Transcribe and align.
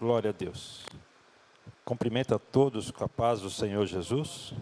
Glória 0.00 0.30
a 0.30 0.32
Deus. 0.32 0.84
Cumprimento 1.84 2.32
a 2.32 2.38
todos 2.38 2.88
com 2.92 3.02
a 3.02 3.08
paz 3.08 3.40
do 3.40 3.50
Senhor 3.50 3.84
Jesus. 3.84 4.52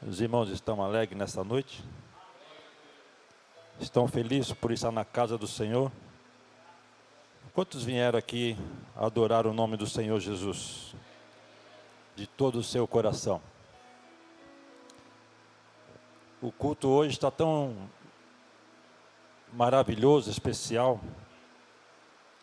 Os 0.00 0.18
irmãos 0.22 0.48
estão 0.48 0.82
alegres 0.82 1.18
nesta 1.18 1.44
noite? 1.44 1.84
Estão 3.78 4.08
felizes 4.08 4.54
por 4.54 4.72
estar 4.72 4.90
na 4.90 5.04
casa 5.04 5.36
do 5.36 5.46
Senhor? 5.46 5.92
Quantos 7.52 7.84
vieram 7.84 8.18
aqui 8.18 8.56
adorar 8.96 9.46
o 9.46 9.52
nome 9.52 9.76
do 9.76 9.86
Senhor 9.86 10.18
Jesus? 10.20 10.94
De 12.16 12.26
todo 12.26 12.60
o 12.60 12.62
seu 12.62 12.88
coração. 12.88 13.42
O 16.40 16.50
culto 16.50 16.88
hoje 16.88 17.12
está 17.12 17.30
tão 17.30 17.76
maravilhoso, 19.52 20.30
especial. 20.30 20.98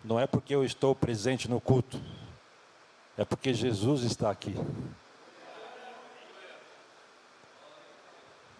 Não 0.03 0.19
é 0.19 0.25
porque 0.25 0.53
eu 0.55 0.63
estou 0.63 0.95
presente 0.95 1.49
no 1.49 1.61
culto, 1.61 2.01
é 3.17 3.23
porque 3.23 3.53
Jesus 3.53 4.03
está 4.03 4.31
aqui. 4.31 4.55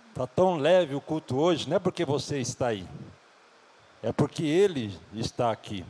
Está 0.09 0.27
tão 0.27 0.57
leve 0.57 0.93
o 0.93 1.01
culto 1.01 1.39
hoje, 1.39 1.67
não 1.67 1.77
é 1.77 1.79
porque 1.79 2.05
você 2.05 2.39
está 2.39 2.67
aí, 2.67 2.87
é 4.03 4.11
porque 4.11 4.43
Ele 4.43 4.95
está 5.13 5.51
aqui. 5.51 5.83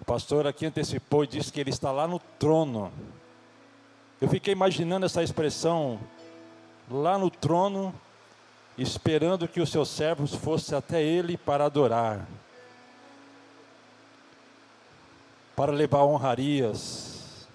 O 0.00 0.04
pastor 0.04 0.46
aqui 0.46 0.66
antecipou 0.66 1.22
e 1.22 1.28
disse 1.28 1.52
que 1.52 1.60
Ele 1.60 1.70
está 1.70 1.92
lá 1.92 2.08
no 2.08 2.18
trono. 2.38 2.92
Eu 4.20 4.28
fiquei 4.28 4.52
imaginando 4.52 5.06
essa 5.06 5.22
expressão, 5.22 6.00
lá 6.90 7.16
no 7.16 7.30
trono, 7.30 7.94
esperando 8.76 9.46
que 9.46 9.60
os 9.60 9.70
seus 9.70 9.88
servos 9.88 10.34
fossem 10.34 10.76
até 10.76 11.00
Ele 11.00 11.36
para 11.36 11.66
adorar. 11.66 12.26
Para 15.58 15.72
levar 15.72 16.04
honrarias, 16.04 17.48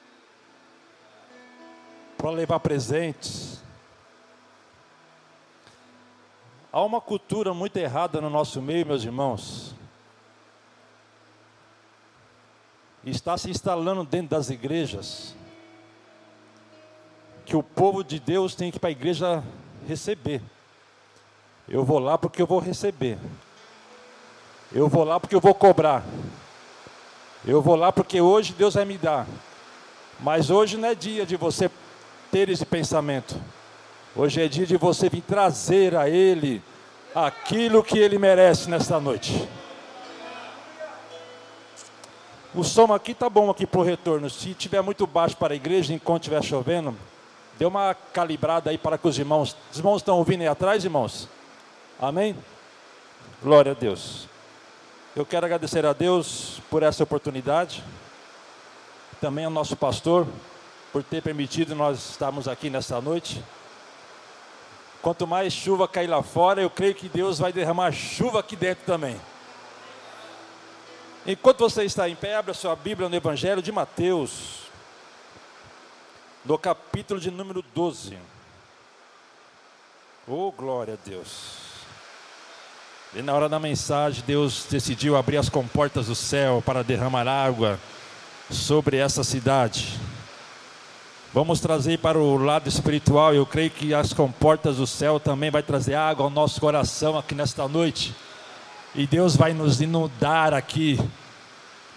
para 2.17 2.31
levar 2.31 2.59
presentes. 2.59 3.63
Há 6.69 6.81
uma 6.81 6.99
cultura 6.99 7.53
muito 7.53 7.77
errada 7.77 8.19
no 8.19 8.29
nosso 8.29 8.61
meio, 8.61 8.85
meus 8.85 9.05
irmãos. 9.05 9.73
Está 13.05 13.37
se 13.37 13.49
instalando 13.49 14.03
dentro 14.03 14.31
das 14.31 14.49
igrejas 14.49 15.33
que 17.45 17.55
o 17.55 17.63
povo 17.63 18.03
de 18.03 18.19
Deus 18.19 18.53
tem 18.53 18.69
que 18.69 18.75
ir 18.75 18.79
para 18.81 18.89
a 18.89 18.91
igreja 18.91 19.41
receber. 19.87 20.41
Eu 21.69 21.85
vou 21.85 21.99
lá 21.99 22.17
porque 22.17 22.41
eu 22.41 22.47
vou 22.47 22.59
receber. 22.59 23.17
Eu 24.73 24.89
vou 24.89 25.05
lá 25.05 25.21
porque 25.21 25.35
eu 25.35 25.41
vou 25.41 25.55
cobrar. 25.55 26.03
Eu 27.45 27.61
vou 27.61 27.75
lá 27.75 27.91
porque 27.91 28.21
hoje 28.21 28.53
Deus 28.53 28.75
vai 28.75 28.85
me 28.85 28.97
dar. 28.97 29.27
Mas 30.19 30.49
hoje 30.49 30.77
não 30.77 30.87
é 30.87 30.95
dia 30.95 31.25
de 31.25 31.35
você 31.35 31.69
ter 32.31 32.49
esse 32.49 32.65
pensamento. 32.65 33.35
Hoje 34.15 34.41
é 34.41 34.47
dia 34.47 34.65
de 34.65 34.77
você 34.77 35.09
vir 35.09 35.21
trazer 35.21 35.95
a 35.95 36.09
Ele 36.09 36.61
aquilo 37.13 37.83
que 37.83 37.97
Ele 37.97 38.17
merece 38.17 38.69
nesta 38.69 38.99
noite. 38.99 39.47
O 42.55 42.63
som 42.63 42.93
aqui 42.93 43.13
tá 43.13 43.29
bom 43.29 43.49
aqui 43.49 43.65
para 43.65 43.79
o 43.79 43.83
retorno. 43.83 44.29
Se 44.29 44.53
tiver 44.53 44.81
muito 44.81 45.05
baixo 45.05 45.35
para 45.35 45.53
a 45.53 45.55
igreja, 45.55 45.93
enquanto 45.93 46.23
estiver 46.23 46.43
chovendo, 46.43 46.95
dê 47.57 47.65
uma 47.65 47.93
calibrada 47.93 48.69
aí 48.69 48.77
para 48.77 48.97
que 48.97 49.07
os 49.07 49.17
irmãos. 49.17 49.57
Os 49.71 49.79
irmãos 49.79 49.97
estão 49.97 50.17
ouvindo 50.17 50.41
aí 50.41 50.47
atrás, 50.47 50.85
irmãos? 50.85 51.27
Amém? 51.99 52.35
Glória 53.41 53.71
a 53.71 53.75
Deus. 53.75 54.32
Eu 55.15 55.27
quero 55.27 55.45
agradecer 55.45 55.85
a 55.85 55.93
Deus 55.93 56.59
por 56.71 56.81
essa 56.81 57.03
oportunidade, 57.03 57.83
também 59.21 59.45
ao 59.45 59.51
nosso 59.51 59.75
pastor 59.75 60.25
por 60.91 61.03
ter 61.03 61.21
permitido 61.21 61.75
nós 61.75 62.09
estarmos 62.09 62.47
aqui 62.47 62.67
nesta 62.67 62.99
noite. 62.99 63.43
Quanto 65.03 65.27
mais 65.27 65.53
chuva 65.53 65.87
cair 65.87 66.07
lá 66.07 66.23
fora, 66.23 66.63
eu 66.63 66.69
creio 66.69 66.95
que 66.95 67.07
Deus 67.07 67.37
vai 67.37 67.53
derramar 67.53 67.91
chuva 67.91 68.39
aqui 68.39 68.55
dentro 68.55 68.85
também. 68.85 69.21
Enquanto 71.27 71.59
você 71.59 71.83
está 71.83 72.09
em 72.09 72.15
pé, 72.15 72.35
abra 72.35 72.55
sua 72.55 72.75
Bíblia 72.75 73.07
no 73.07 73.15
Evangelho 73.15 73.61
de 73.61 73.71
Mateus, 73.71 74.63
no 76.43 76.57
capítulo 76.57 77.19
de 77.19 77.29
número 77.29 77.61
12. 77.61 78.17
Oh, 80.27 80.51
glória 80.51 80.95
a 80.95 81.07
Deus. 81.07 81.62
E 83.15 83.21
na 83.21 83.31
hora 83.31 83.47
da 83.47 83.59
mensagem, 83.59 84.23
Deus 84.25 84.65
decidiu 84.67 85.15
abrir 85.15 85.37
as 85.37 85.47
comportas 85.47 86.07
do 86.07 86.15
céu 86.15 86.63
para 86.65 86.83
derramar 86.83 87.27
água 87.27 87.79
sobre 88.49 88.97
essa 88.97 89.23
cidade. 89.23 89.99
Vamos 91.31 91.59
trazer 91.59 91.99
para 91.99 92.17
o 92.17 92.37
lado 92.37 92.67
espiritual. 92.67 93.35
Eu 93.35 93.45
creio 93.45 93.69
que 93.69 93.93
as 93.93 94.13
comportas 94.13 94.77
do 94.77 94.87
céu 94.87 95.19
também 95.19 95.51
vai 95.51 95.61
trazer 95.61 95.93
água 95.93 96.25
ao 96.25 96.29
nosso 96.31 96.59
coração 96.59 97.15
aqui 97.15 97.35
nesta 97.35 97.67
noite. 97.67 98.15
E 98.95 99.05
Deus 99.05 99.35
vai 99.35 99.53
nos 99.53 99.79
inundar 99.79 100.51
aqui. 100.51 100.99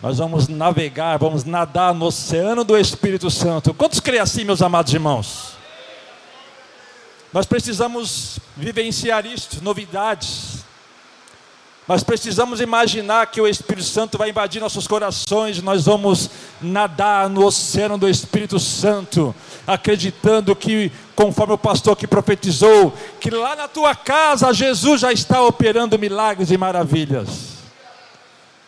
Nós 0.02 0.18
vamos 0.18 0.48
navegar, 0.48 1.16
vamos 1.16 1.44
nadar 1.44 1.94
no 1.94 2.04
oceano 2.04 2.62
do 2.62 2.76
Espírito 2.76 3.30
Santo. 3.30 3.72
Quantos 3.72 4.00
creem 4.00 4.20
assim, 4.20 4.44
meus 4.44 4.60
amados 4.60 4.92
irmãos? 4.92 5.52
Nós 7.32 7.46
precisamos 7.46 8.38
vivenciar 8.54 9.24
isto, 9.24 9.64
novidades. 9.64 10.55
Nós 11.88 12.02
precisamos 12.02 12.60
imaginar 12.60 13.28
que 13.28 13.40
o 13.40 13.46
Espírito 13.46 13.86
Santo 13.86 14.18
vai 14.18 14.30
invadir 14.30 14.60
nossos 14.60 14.88
corações, 14.88 15.62
nós 15.62 15.84
vamos 15.84 16.28
nadar 16.60 17.30
no 17.30 17.46
oceano 17.46 17.96
do 17.96 18.08
Espírito 18.08 18.58
Santo, 18.58 19.32
acreditando 19.64 20.56
que, 20.56 20.90
conforme 21.14 21.54
o 21.54 21.58
pastor 21.58 21.94
que 21.94 22.08
profetizou, 22.08 22.92
que 23.20 23.30
lá 23.30 23.54
na 23.54 23.68
tua 23.68 23.94
casa 23.94 24.52
Jesus 24.52 25.00
já 25.00 25.12
está 25.12 25.40
operando 25.42 25.96
milagres 25.96 26.50
e 26.50 26.56
maravilhas. 26.58 27.56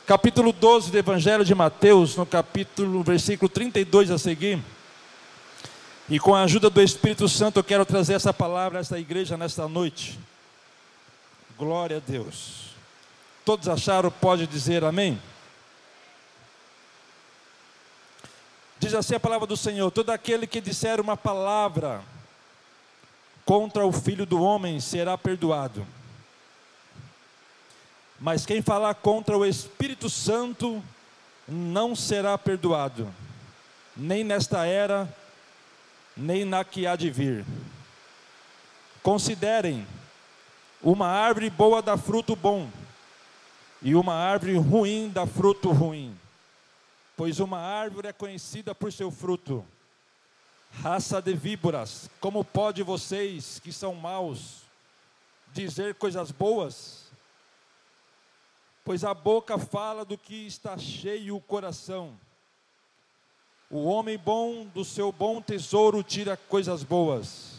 Capítulo 0.07 0.53
12 0.53 0.93
do 0.93 0.99
Evangelho 0.99 1.45
de 1.45 1.55
Mateus, 1.57 2.15
no 2.15 2.25
capítulo, 2.25 3.03
versículo 3.03 3.49
32 3.49 4.13
a 4.13 4.19
seguir. 4.19 4.63
E 6.09 6.21
com 6.21 6.37
a 6.37 6.45
ajuda 6.45 6.71
do 6.71 6.81
Espírito 6.81 7.29
Santo 7.29 7.59
eu 7.59 7.65
quero 7.65 7.85
trazer 7.85 8.15
essa 8.15 8.33
palavra 8.33 8.79
a 8.79 8.81
esta 8.81 8.99
igreja 8.99 9.37
nesta 9.37 9.67
noite. 9.67 10.19
Glória 11.59 11.97
a 11.97 12.01
Deus. 12.01 12.68
Todos 13.49 13.67
acharam? 13.67 14.11
Pode 14.11 14.47
dizer 14.47 14.85
amém? 14.85 15.19
Diz 18.79 18.93
assim 18.93 19.15
a 19.15 19.21
palavra 19.21 19.47
do 19.47 19.57
Senhor: 19.57 19.91
todo 19.91 20.11
aquele 20.11 20.47
que 20.47 20.61
disser 20.61 21.01
uma 21.01 21.17
palavra 21.17 22.03
contra 23.47 23.87
o 23.87 23.91
filho 23.91 24.27
do 24.27 24.43
homem 24.43 24.79
será 24.81 25.17
perdoado. 25.17 25.87
Mas 28.21 28.45
quem 28.45 28.61
falar 28.61 28.95
contra 28.97 29.39
o 29.39 29.47
Espírito 29.47 30.11
Santo 30.11 30.85
não 31.49 31.97
será 31.97 32.37
perdoado, 32.37 33.09
nem 33.97 34.25
nesta 34.25 34.67
era, 34.67 35.09
nem 36.15 36.45
na 36.45 36.65
que 36.65 36.87
há 36.87 36.95
de 36.97 37.11
vir. 37.11 37.47
Considerem: 39.03 39.87
uma 40.83 41.07
árvore 41.07 41.49
boa 41.49 41.81
dá 41.81 41.97
fruto 41.97 42.37
bom 42.37 42.69
e 43.81 43.95
uma 43.95 44.15
árvore 44.15 44.57
ruim 44.57 45.09
dá 45.09 45.27
fruto 45.27 45.71
ruim. 45.71 46.17
Pois 47.17 47.41
uma 47.41 47.59
árvore 47.59 48.09
é 48.09 48.13
conhecida 48.13 48.75
por 48.75 48.93
seu 48.93 49.11
fruto. 49.11 49.65
Raça 50.71 51.21
de 51.23 51.35
víboras, 51.35 52.11
como 52.21 52.45
pode 52.45 52.83
vocês 52.83 53.59
que 53.59 53.73
são 53.73 53.95
maus 53.95 54.63
dizer 55.53 55.95
coisas 55.95 56.31
boas? 56.31 57.07
Pois 58.85 59.05
a 59.05 59.15
boca 59.15 59.59
fala 59.59 60.05
do 60.05 60.17
que 60.17 60.47
está 60.47 60.77
cheio 60.77 61.37
o 61.37 61.41
coração. 61.41 62.19
O 63.71 63.85
homem 63.85 64.17
bom 64.17 64.67
do 64.67 64.85
seu 64.85 65.13
bom 65.13 65.43
tesouro 65.43 66.03
tira 66.03 66.37
coisas 66.37 66.83
boas, 66.83 67.57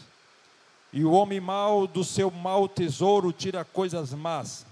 e 0.92 1.04
o 1.04 1.12
homem 1.12 1.38
mau 1.38 1.86
do 1.86 2.02
seu 2.02 2.32
mau 2.32 2.68
tesouro 2.68 3.32
tira 3.32 3.64
coisas 3.64 4.12
más 4.12 4.66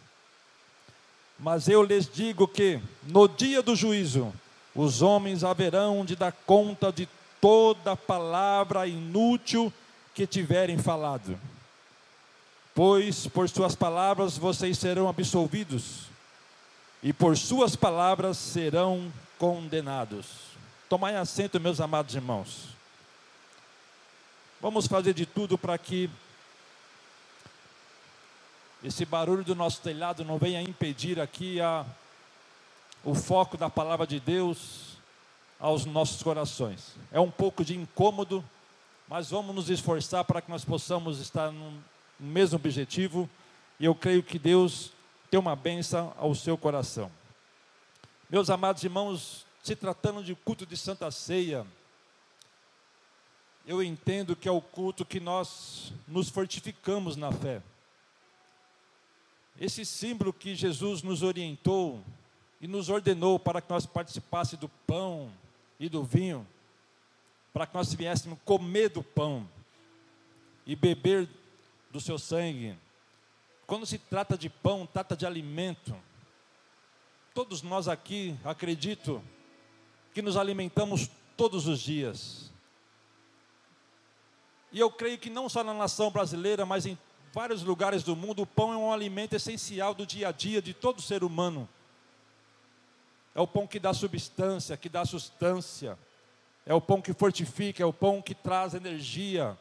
mas 1.38 1.69
eu 1.69 1.82
lhes 1.82 2.11
digo 2.12 2.49
que, 2.49 2.81
no 3.05 3.29
dia 3.29 3.62
do 3.62 3.76
juízo, 3.76 4.32
os 4.75 5.02
homens 5.02 5.44
haverão 5.44 6.05
de 6.05 6.17
dar 6.17 6.32
conta 6.32 6.93
de 6.93 7.08
toda 7.40 7.96
palavra 7.96 8.87
inútil 8.87 9.73
que 10.14 10.26
tiverem 10.26 10.79
falado. 10.79 11.38
Pois 12.75 13.26
por 13.26 13.49
suas 13.49 13.75
palavras 13.75 14.37
vocês 14.37 14.79
serão 14.79 15.08
absolvidos, 15.08 16.08
e 17.02 17.12
por 17.12 17.37
suas 17.37 17.76
palavras 17.76 18.37
serão 18.37 19.12
condenados. 19.38 20.26
Tomai 20.88 21.17
assento, 21.17 21.61
meus 21.61 21.81
amados 21.81 22.14
irmãos. 22.14 22.69
Vamos 24.61 24.88
fazer 24.88 25.14
de 25.14 25.25
tudo 25.25 25.56
para 25.56 25.79
que 25.79 26.11
esse 28.83 29.05
barulho 29.05 29.43
do 29.43 29.55
nosso 29.55 29.81
telhado 29.81 30.25
não 30.25 30.39
venha 30.39 30.63
impedir 30.63 31.21
aqui 31.21 31.61
a, 31.61 31.85
o 33.05 33.15
foco 33.15 33.57
da 33.57 33.69
palavra 33.69 34.07
de 34.07 34.21
Deus 34.21 34.97
aos 35.59 35.85
nossos 35.85 36.23
corações. 36.23 36.95
É 37.11 37.19
um 37.19 37.31
pouco 37.31 37.65
de 37.65 37.77
incômodo, 37.77 38.45
mas 39.09 39.31
vamos 39.31 39.55
nos 39.55 39.71
esforçar 39.71 40.25
para 40.25 40.41
que 40.41 40.51
nós 40.51 40.65
possamos 40.65 41.19
estar 41.19 41.51
no 41.51 41.83
mesmo 42.19 42.57
objetivo, 42.57 43.29
e 43.81 43.85
eu 43.85 43.95
creio 43.95 44.23
que 44.23 44.39
Deus 44.39 44.93
tem 45.31 45.39
uma 45.39 45.57
bênção 45.57 46.13
ao 46.17 46.35
seu 46.35 46.57
coração. 46.57 47.11
Meus 48.31 48.51
amados 48.51 48.83
irmãos, 48.85 49.47
se 49.63 49.75
tratando 49.75 50.23
de 50.23 50.35
culto 50.35 50.67
de 50.67 50.77
Santa 50.77 51.11
Ceia, 51.11 51.67
eu 53.67 53.83
entendo 53.83 54.35
que 54.35 54.49
é 54.49 54.53
o 54.53 54.61
culto 54.61 55.05
que 55.05 55.21
nós 55.21 55.93
nos 56.07 56.29
fortificamos 56.29 57.17
na 57.17 57.31
fé. 57.31 57.61
Esse 59.61 59.85
símbolo 59.85 60.33
que 60.33 60.55
Jesus 60.55 61.03
nos 61.03 61.23
orientou 61.23 62.03
e 62.61 62.69
nos 62.69 62.89
ordenou 62.89 63.39
para 63.39 63.61
que 63.61 63.71
nós 63.71 63.87
participássemos 63.87 64.61
do 64.61 64.69
pão 64.87 65.33
e 65.81 65.89
do 65.89 66.03
vinho, 66.03 66.47
para 67.53 67.67
que 67.67 67.75
nós 67.75 67.93
viéssemos 67.93 68.39
comer 68.45 68.91
do 68.91 69.03
pão 69.03 69.49
e 70.65 70.77
beber 70.77 71.29
do 71.91 72.01
seu 72.01 72.19
sangue. 72.19 72.77
Quando 73.67 73.85
se 73.85 73.99
trata 73.99 74.39
de 74.39 74.49
pão, 74.49 74.87
trata 74.87 75.17
de 75.17 75.27
alimento. 75.27 75.95
Todos 77.35 77.63
nós 77.63 77.89
aqui, 77.89 78.37
acredito, 78.45 79.23
que 80.15 80.23
nos 80.23 80.37
alimentamos 80.37 81.11
todos 81.37 81.67
os 81.67 81.81
dias. 81.81 82.51
E 84.73 84.79
eu 84.79 84.91
creio 84.91 85.19
que 85.19 85.31
não 85.31 85.49
só 85.49 85.65
na 85.65 85.73
nação 85.73 86.11
brasileira, 86.11 86.67
mas 86.67 86.87
em 86.87 86.99
vários 87.33 87.63
lugares 87.63 88.03
do 88.03 88.17
mundo, 88.17 88.43
o 88.43 88.47
pão 88.47 88.73
é 88.73 88.77
um 88.77 88.93
alimento 88.93 89.35
essencial 89.35 89.95
do 89.95 90.07
dia 90.07 90.29
a 90.29 90.33
dia 90.33 90.61
de 90.61 90.73
todo 90.73 91.03
ser 91.03 91.23
humano. 91.23 91.69
É 93.35 93.41
o 93.41 93.47
pão 93.47 93.67
que 93.67 93.79
dá 93.79 93.95
substância, 93.95 94.77
que 94.77 94.89
dá 94.89 95.05
sustância. 95.05 95.99
É 96.67 96.75
o 96.75 96.81
pão 96.81 97.01
que 97.01 97.13
fortifica, 97.13 97.83
é 97.83 97.87
o 97.87 97.93
pão 97.93 98.21
que 98.21 98.35
traz 98.35 98.75
energia. 98.75 99.57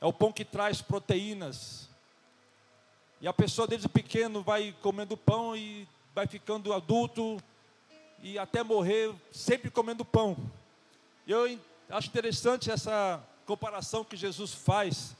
É 0.00 0.06
o 0.06 0.12
pão 0.12 0.32
que 0.32 0.44
traz 0.44 0.80
proteínas. 0.80 1.88
E 3.20 3.28
a 3.28 3.32
pessoa 3.32 3.68
desde 3.68 3.88
pequeno 3.88 4.42
vai 4.42 4.74
comendo 4.80 5.16
pão 5.16 5.54
e 5.54 5.86
vai 6.14 6.26
ficando 6.26 6.72
adulto 6.72 7.36
e 8.22 8.38
até 8.38 8.62
morrer 8.62 9.14
sempre 9.30 9.70
comendo 9.70 10.04
pão. 10.04 10.36
Eu 11.26 11.58
acho 11.90 12.08
interessante 12.08 12.70
essa 12.70 13.22
comparação 13.44 14.02
que 14.04 14.16
Jesus 14.16 14.54
faz 14.54 15.14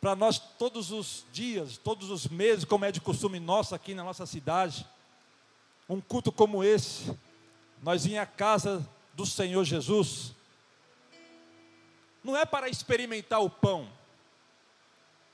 para 0.00 0.14
nós 0.14 0.38
todos 0.38 0.92
os 0.92 1.24
dias, 1.32 1.76
todos 1.76 2.10
os 2.10 2.28
meses, 2.28 2.64
como 2.64 2.84
é 2.84 2.92
de 2.92 3.00
costume 3.00 3.40
nosso 3.40 3.74
aqui 3.74 3.94
na 3.94 4.04
nossa 4.04 4.26
cidade. 4.26 4.86
Um 5.88 6.00
culto 6.00 6.30
como 6.30 6.62
esse, 6.62 7.16
nós 7.82 8.06
em 8.06 8.18
a 8.18 8.26
casa 8.26 8.88
do 9.14 9.26
Senhor 9.26 9.64
Jesus, 9.64 10.32
não 12.22 12.36
é 12.36 12.44
para 12.44 12.68
experimentar 12.68 13.42
o 13.42 13.50
pão. 13.50 13.88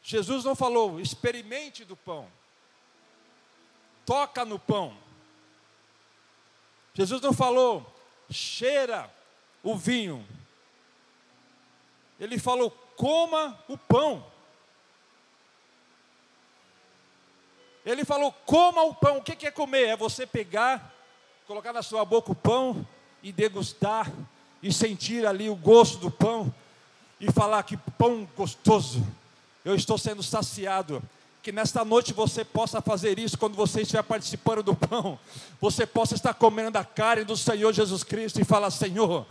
Jesus 0.03 0.45
não 0.45 0.55
falou, 0.55 1.01
experimente 1.01 1.85
do 1.85 1.97
pão 1.97 2.29
toca 4.05 4.45
no 4.45 4.59
pão. 4.59 4.97
Jesus 6.93 7.21
não 7.21 7.33
falou, 7.33 7.85
cheira 8.31 9.13
o 9.63 9.77
vinho. 9.77 10.27
Ele 12.21 12.39
falou, 12.39 12.71
coma 12.97 13.59
o 13.69 13.77
pão. 13.77 14.25
Ele 17.85 18.05
falou, 18.05 18.33
coma 18.47 18.83
o 18.83 18.95
pão. 18.95 19.19
O 19.19 19.23
que 19.23 19.47
é 19.47 19.51
comer? 19.51 19.89
É 19.89 19.97
você 19.97 20.27
pegar, 20.27 20.93
colocar 21.47 21.73
na 21.73 21.83
sua 21.83 22.05
boca 22.05 22.33
o 22.33 22.35
pão 22.35 22.87
e 23.23 23.33
degustar 23.33 24.11
e 24.63 24.73
sentir 24.73 25.27
ali 25.27 25.51
o 25.51 25.57
gosto 25.57 25.99
do 25.99 26.11
pão 26.11 26.53
e 27.21 27.31
falar 27.31 27.63
que 27.63 27.77
pão 27.77 28.29
gostoso. 28.37 29.07
Eu 29.65 29.75
estou 29.75 29.99
sendo 29.99 30.23
saciado 30.23 31.03
que 31.43 31.53
nesta 31.53 31.85
noite 31.85 32.15
você 32.15 32.43
possa 32.43 32.81
fazer 32.81 33.19
isso 33.19 33.37
quando 33.37 33.55
você 33.55 33.83
estiver 33.83 34.03
participando 34.03 34.63
do 34.63 34.75
pão. 34.75 35.19
Você 35.61 35.87
possa 35.87 36.15
estar 36.15 36.33
comendo 36.33 36.79
a 36.79 36.85
carne 36.85 37.25
do 37.25 37.37
Senhor 37.37 37.71
Jesus 37.73 38.03
Cristo 38.03 38.41
e 38.41 38.45
falar: 38.45 38.71
Senhor, 38.71 39.27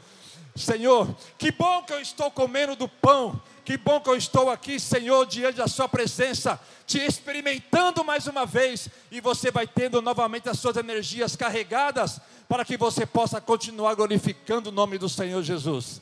Senhor, 0.55 1.15
que 1.37 1.51
bom 1.51 1.81
que 1.81 1.91
eu 1.91 1.99
estou 1.99 2.29
comendo 2.29 2.75
do 2.75 2.87
pão. 2.87 3.41
Que 3.65 3.77
bom 3.77 4.01
que 4.01 4.09
eu 4.09 4.15
estou 4.17 4.49
aqui, 4.49 4.77
Senhor, 4.77 5.25
diante 5.25 5.57
da 5.57 5.67
Sua 5.67 5.87
presença, 5.87 6.59
te 6.85 6.99
experimentando 6.99 8.03
mais 8.03 8.27
uma 8.27 8.45
vez, 8.45 8.89
e 9.09 9.21
você 9.21 9.51
vai 9.51 9.65
tendo 9.65 10.01
novamente 10.01 10.49
as 10.49 10.59
suas 10.59 10.75
energias 10.75 11.35
carregadas, 11.35 12.19
para 12.49 12.65
que 12.65 12.75
você 12.75 13.05
possa 13.05 13.39
continuar 13.39 13.95
glorificando 13.95 14.69
o 14.69 14.71
nome 14.71 14.97
do 14.97 15.07
Senhor 15.07 15.41
Jesus. 15.41 16.01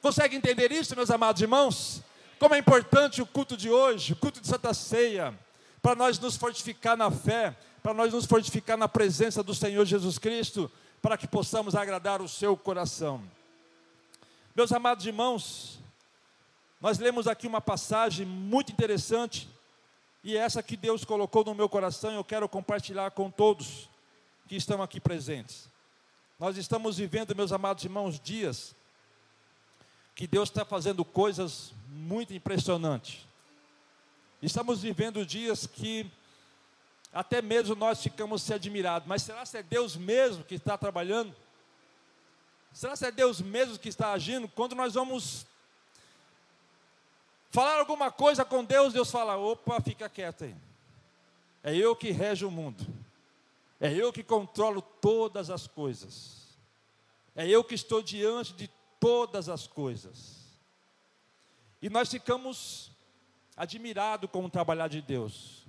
Consegue 0.00 0.36
entender 0.36 0.70
isso, 0.70 0.94
meus 0.94 1.10
amados 1.10 1.42
irmãos? 1.42 2.00
Como 2.38 2.54
é 2.54 2.58
importante 2.58 3.20
o 3.20 3.26
culto 3.26 3.56
de 3.56 3.68
hoje, 3.68 4.12
o 4.12 4.16
culto 4.16 4.40
de 4.40 4.46
Santa 4.46 4.72
Ceia, 4.72 5.34
para 5.82 5.96
nós 5.96 6.18
nos 6.18 6.36
fortificar 6.36 6.96
na 6.96 7.10
fé, 7.10 7.56
para 7.82 7.92
nós 7.92 8.12
nos 8.12 8.24
fortificar 8.24 8.78
na 8.78 8.88
presença 8.88 9.42
do 9.42 9.54
Senhor 9.54 9.84
Jesus 9.84 10.16
Cristo, 10.16 10.70
para 11.02 11.18
que 11.18 11.26
possamos 11.26 11.74
agradar 11.74 12.22
o 12.22 12.28
seu 12.28 12.56
coração. 12.56 13.20
Meus 14.54 14.70
amados 14.70 15.04
irmãos, 15.04 15.79
nós 16.80 16.98
lemos 16.98 17.26
aqui 17.26 17.46
uma 17.46 17.60
passagem 17.60 18.24
muito 18.24 18.72
interessante, 18.72 19.48
e 20.24 20.36
é 20.36 20.40
essa 20.40 20.62
que 20.62 20.76
Deus 20.76 21.04
colocou 21.04 21.44
no 21.44 21.54
meu 21.54 21.68
coração, 21.68 22.12
eu 22.12 22.24
quero 22.24 22.48
compartilhar 22.48 23.10
com 23.10 23.30
todos 23.30 23.88
que 24.48 24.56
estão 24.56 24.82
aqui 24.82 24.98
presentes. 24.98 25.68
Nós 26.38 26.56
estamos 26.56 26.96
vivendo, 26.96 27.36
meus 27.36 27.52
amados 27.52 27.84
irmãos, 27.84 28.18
dias 28.18 28.74
que 30.14 30.26
Deus 30.26 30.48
está 30.48 30.64
fazendo 30.64 31.04
coisas 31.04 31.72
muito 31.88 32.32
impressionantes. 32.32 33.26
Estamos 34.42 34.80
vivendo 34.80 35.24
dias 35.24 35.66
que 35.66 36.10
até 37.12 37.42
mesmo 37.42 37.74
nós 37.74 38.02
ficamos 38.02 38.42
se 38.42 38.54
admirados, 38.54 39.06
mas 39.06 39.22
será 39.22 39.44
que 39.44 39.56
é 39.56 39.62
Deus 39.62 39.96
mesmo 39.96 40.44
que 40.44 40.54
está 40.54 40.78
trabalhando? 40.78 41.34
Será 42.72 42.96
que 42.96 43.04
é 43.04 43.10
Deus 43.10 43.40
mesmo 43.40 43.78
que 43.78 43.88
está 43.88 44.12
agindo? 44.12 44.48
Quando 44.48 44.74
nós 44.74 44.94
vamos 44.94 45.44
falar 47.50 47.78
alguma 47.78 48.10
coisa 48.10 48.44
com 48.44 48.64
Deus, 48.64 48.92
Deus 48.92 49.10
fala: 49.10 49.36
opa, 49.36 49.80
fica 49.80 50.08
quieto 50.08 50.44
aí. 50.44 50.56
É 51.62 51.74
eu 51.74 51.94
que 51.94 52.10
rege 52.10 52.44
o 52.44 52.50
mundo. 52.50 52.86
É 53.80 53.92
eu 53.92 54.12
que 54.12 54.22
controlo 54.22 54.82
todas 54.82 55.50
as 55.50 55.66
coisas. 55.66 56.58
É 57.34 57.48
eu 57.48 57.64
que 57.64 57.74
estou 57.74 58.02
diante 58.02 58.52
de 58.52 58.68
todas 58.98 59.48
as 59.48 59.66
coisas. 59.66 60.40
E 61.80 61.88
nós 61.88 62.10
ficamos 62.10 62.90
admirados 63.56 64.30
com 64.30 64.44
o 64.44 64.50
trabalhar 64.50 64.88
de 64.88 65.00
Deus. 65.00 65.64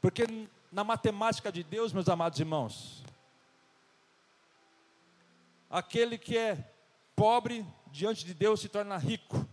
Porque 0.00 0.24
na 0.70 0.84
matemática 0.84 1.50
de 1.50 1.62
Deus, 1.62 1.92
meus 1.92 2.08
amados 2.08 2.38
irmãos, 2.38 3.02
aquele 5.68 6.16
que 6.18 6.36
é 6.36 6.70
pobre 7.16 7.66
diante 7.90 8.24
de 8.24 8.34
Deus 8.34 8.60
se 8.60 8.68
torna 8.68 8.96
rico. 8.96 9.44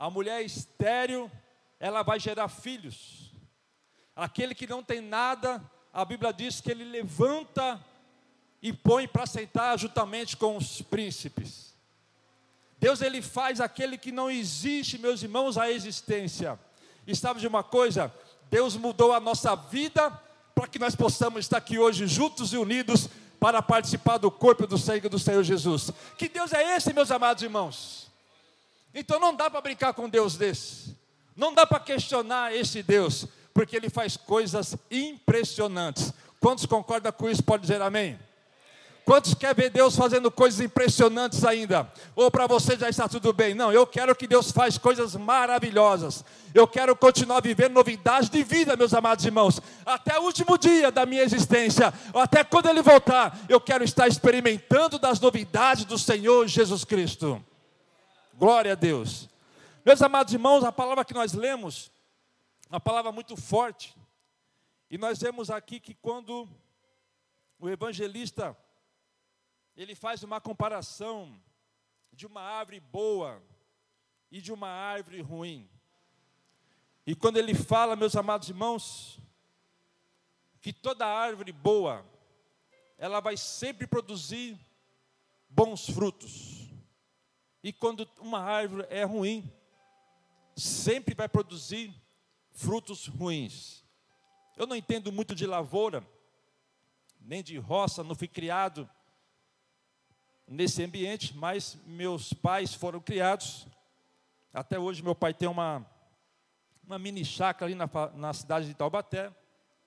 A 0.00 0.08
mulher 0.08 0.42
estéril, 0.42 1.30
ela 1.78 2.02
vai 2.02 2.18
gerar 2.18 2.48
filhos. 2.48 3.30
Aquele 4.16 4.54
que 4.54 4.66
não 4.66 4.82
tem 4.82 5.02
nada, 5.02 5.62
a 5.92 6.06
Bíblia 6.06 6.32
diz 6.32 6.58
que 6.58 6.70
ele 6.70 6.84
levanta 6.84 7.78
e 8.62 8.72
põe 8.72 9.06
para 9.06 9.26
sentar 9.26 9.78
juntamente 9.78 10.38
com 10.38 10.56
os 10.56 10.80
príncipes. 10.80 11.74
Deus 12.78 13.02
ele 13.02 13.20
faz 13.20 13.60
aquele 13.60 13.98
que 13.98 14.10
não 14.10 14.30
existe, 14.30 14.96
meus 14.96 15.22
irmãos, 15.22 15.58
a 15.58 15.70
existência. 15.70 16.58
E 17.06 17.14
sabe 17.14 17.38
de 17.38 17.46
uma 17.46 17.62
coisa? 17.62 18.10
Deus 18.50 18.76
mudou 18.76 19.12
a 19.12 19.20
nossa 19.20 19.54
vida 19.54 20.10
para 20.54 20.66
que 20.66 20.78
nós 20.78 20.96
possamos 20.96 21.40
estar 21.40 21.58
aqui 21.58 21.78
hoje 21.78 22.06
juntos 22.06 22.54
e 22.54 22.56
unidos 22.56 23.06
para 23.38 23.60
participar 23.60 24.16
do 24.16 24.30
corpo 24.30 24.66
do 24.66 24.78
sangue 24.78 25.10
do 25.10 25.18
Senhor 25.18 25.42
Jesus. 25.42 25.90
Que 26.16 26.26
Deus 26.26 26.54
é 26.54 26.74
esse, 26.74 26.94
meus 26.94 27.10
amados 27.10 27.42
irmãos? 27.42 28.09
Então 28.94 29.20
não 29.20 29.34
dá 29.34 29.50
para 29.50 29.60
brincar 29.60 29.94
com 29.94 30.08
Deus 30.08 30.36
desse. 30.36 30.96
Não 31.36 31.54
dá 31.54 31.66
para 31.66 31.80
questionar 31.80 32.54
esse 32.54 32.82
Deus, 32.82 33.26
porque 33.54 33.76
ele 33.76 33.88
faz 33.88 34.16
coisas 34.16 34.76
impressionantes. 34.90 36.12
Quantos 36.40 36.66
concordam 36.66 37.12
com 37.12 37.28
isso? 37.28 37.42
Pode 37.42 37.62
dizer 37.62 37.80
amém. 37.80 38.18
Quantos 39.04 39.34
quer 39.34 39.54
ver 39.54 39.70
Deus 39.70 39.96
fazendo 39.96 40.30
coisas 40.30 40.60
impressionantes 40.60 41.44
ainda? 41.44 41.90
Ou 42.14 42.30
para 42.30 42.46
você 42.46 42.76
já 42.76 42.88
está 42.88 43.08
tudo 43.08 43.32
bem? 43.32 43.54
Não, 43.54 43.72
eu 43.72 43.86
quero 43.86 44.14
que 44.14 44.26
Deus 44.26 44.52
faça 44.52 44.78
coisas 44.78 45.16
maravilhosas. 45.16 46.24
Eu 46.54 46.68
quero 46.68 46.94
continuar 46.94 47.40
vivendo 47.40 47.72
novidades 47.72 48.28
de 48.28 48.44
vida, 48.44 48.76
meus 48.76 48.94
amados 48.94 49.24
irmãos, 49.24 49.60
até 49.84 50.18
o 50.18 50.22
último 50.22 50.56
dia 50.56 50.92
da 50.92 51.06
minha 51.06 51.22
existência, 51.22 51.92
até 52.14 52.44
quando 52.44 52.68
Ele 52.68 52.82
voltar, 52.82 53.36
eu 53.48 53.60
quero 53.60 53.82
estar 53.82 54.06
experimentando 54.06 54.98
das 54.98 55.18
novidades 55.18 55.84
do 55.84 55.98
Senhor 55.98 56.46
Jesus 56.46 56.84
Cristo. 56.84 57.42
Glória 58.40 58.72
a 58.72 58.74
Deus. 58.74 59.28
Meus 59.84 60.00
amados 60.00 60.32
irmãos, 60.32 60.64
a 60.64 60.72
palavra 60.72 61.04
que 61.04 61.12
nós 61.12 61.34
lemos, 61.34 61.92
uma 62.70 62.80
palavra 62.80 63.12
muito 63.12 63.36
forte, 63.36 63.94
E 64.90 64.96
nós 64.96 65.20
vemos 65.20 65.50
aqui 65.50 65.78
que 65.78 65.94
quando 65.94 66.48
o 67.58 67.68
evangelista 67.68 68.56
ele 69.76 69.94
faz 69.94 70.22
uma 70.22 70.40
comparação 70.40 71.38
de 72.10 72.26
uma 72.26 72.40
árvore 72.40 72.80
boa 72.80 73.42
e 74.32 74.40
de 74.40 74.52
uma 74.52 74.68
árvore 74.68 75.20
ruim. 75.20 75.70
E 77.06 77.14
quando 77.14 77.36
ele 77.36 77.54
fala, 77.54 77.94
meus 77.94 78.16
amados 78.16 78.48
irmãos, 78.48 79.20
que 80.62 80.72
toda 80.72 81.06
árvore 81.06 81.52
boa, 81.52 82.04
ela 82.96 83.20
vai 83.20 83.36
sempre 83.36 83.86
produzir 83.86 84.58
bons 85.46 85.90
frutos. 85.90 86.59
E 87.62 87.72
quando 87.72 88.08
uma 88.18 88.40
árvore 88.40 88.86
é 88.88 89.04
ruim, 89.04 89.50
sempre 90.56 91.14
vai 91.14 91.28
produzir 91.28 91.94
frutos 92.52 93.06
ruins. 93.06 93.84
Eu 94.56 94.66
não 94.66 94.76
entendo 94.76 95.12
muito 95.12 95.34
de 95.34 95.46
lavoura, 95.46 96.06
nem 97.20 97.42
de 97.42 97.56
roça, 97.58 98.02
não 98.02 98.14
fui 98.14 98.28
criado 98.28 98.88
nesse 100.46 100.82
ambiente, 100.82 101.36
mas 101.36 101.76
meus 101.86 102.32
pais 102.32 102.74
foram 102.74 103.00
criados. 103.00 103.66
Até 104.52 104.78
hoje, 104.78 105.02
meu 105.02 105.14
pai 105.14 105.32
tem 105.32 105.48
uma, 105.48 105.86
uma 106.84 106.98
mini 106.98 107.24
chácara 107.24 107.66
ali 107.66 107.74
na, 107.74 107.88
na 108.14 108.32
cidade 108.32 108.66
de 108.66 108.74
Taubaté. 108.74 109.32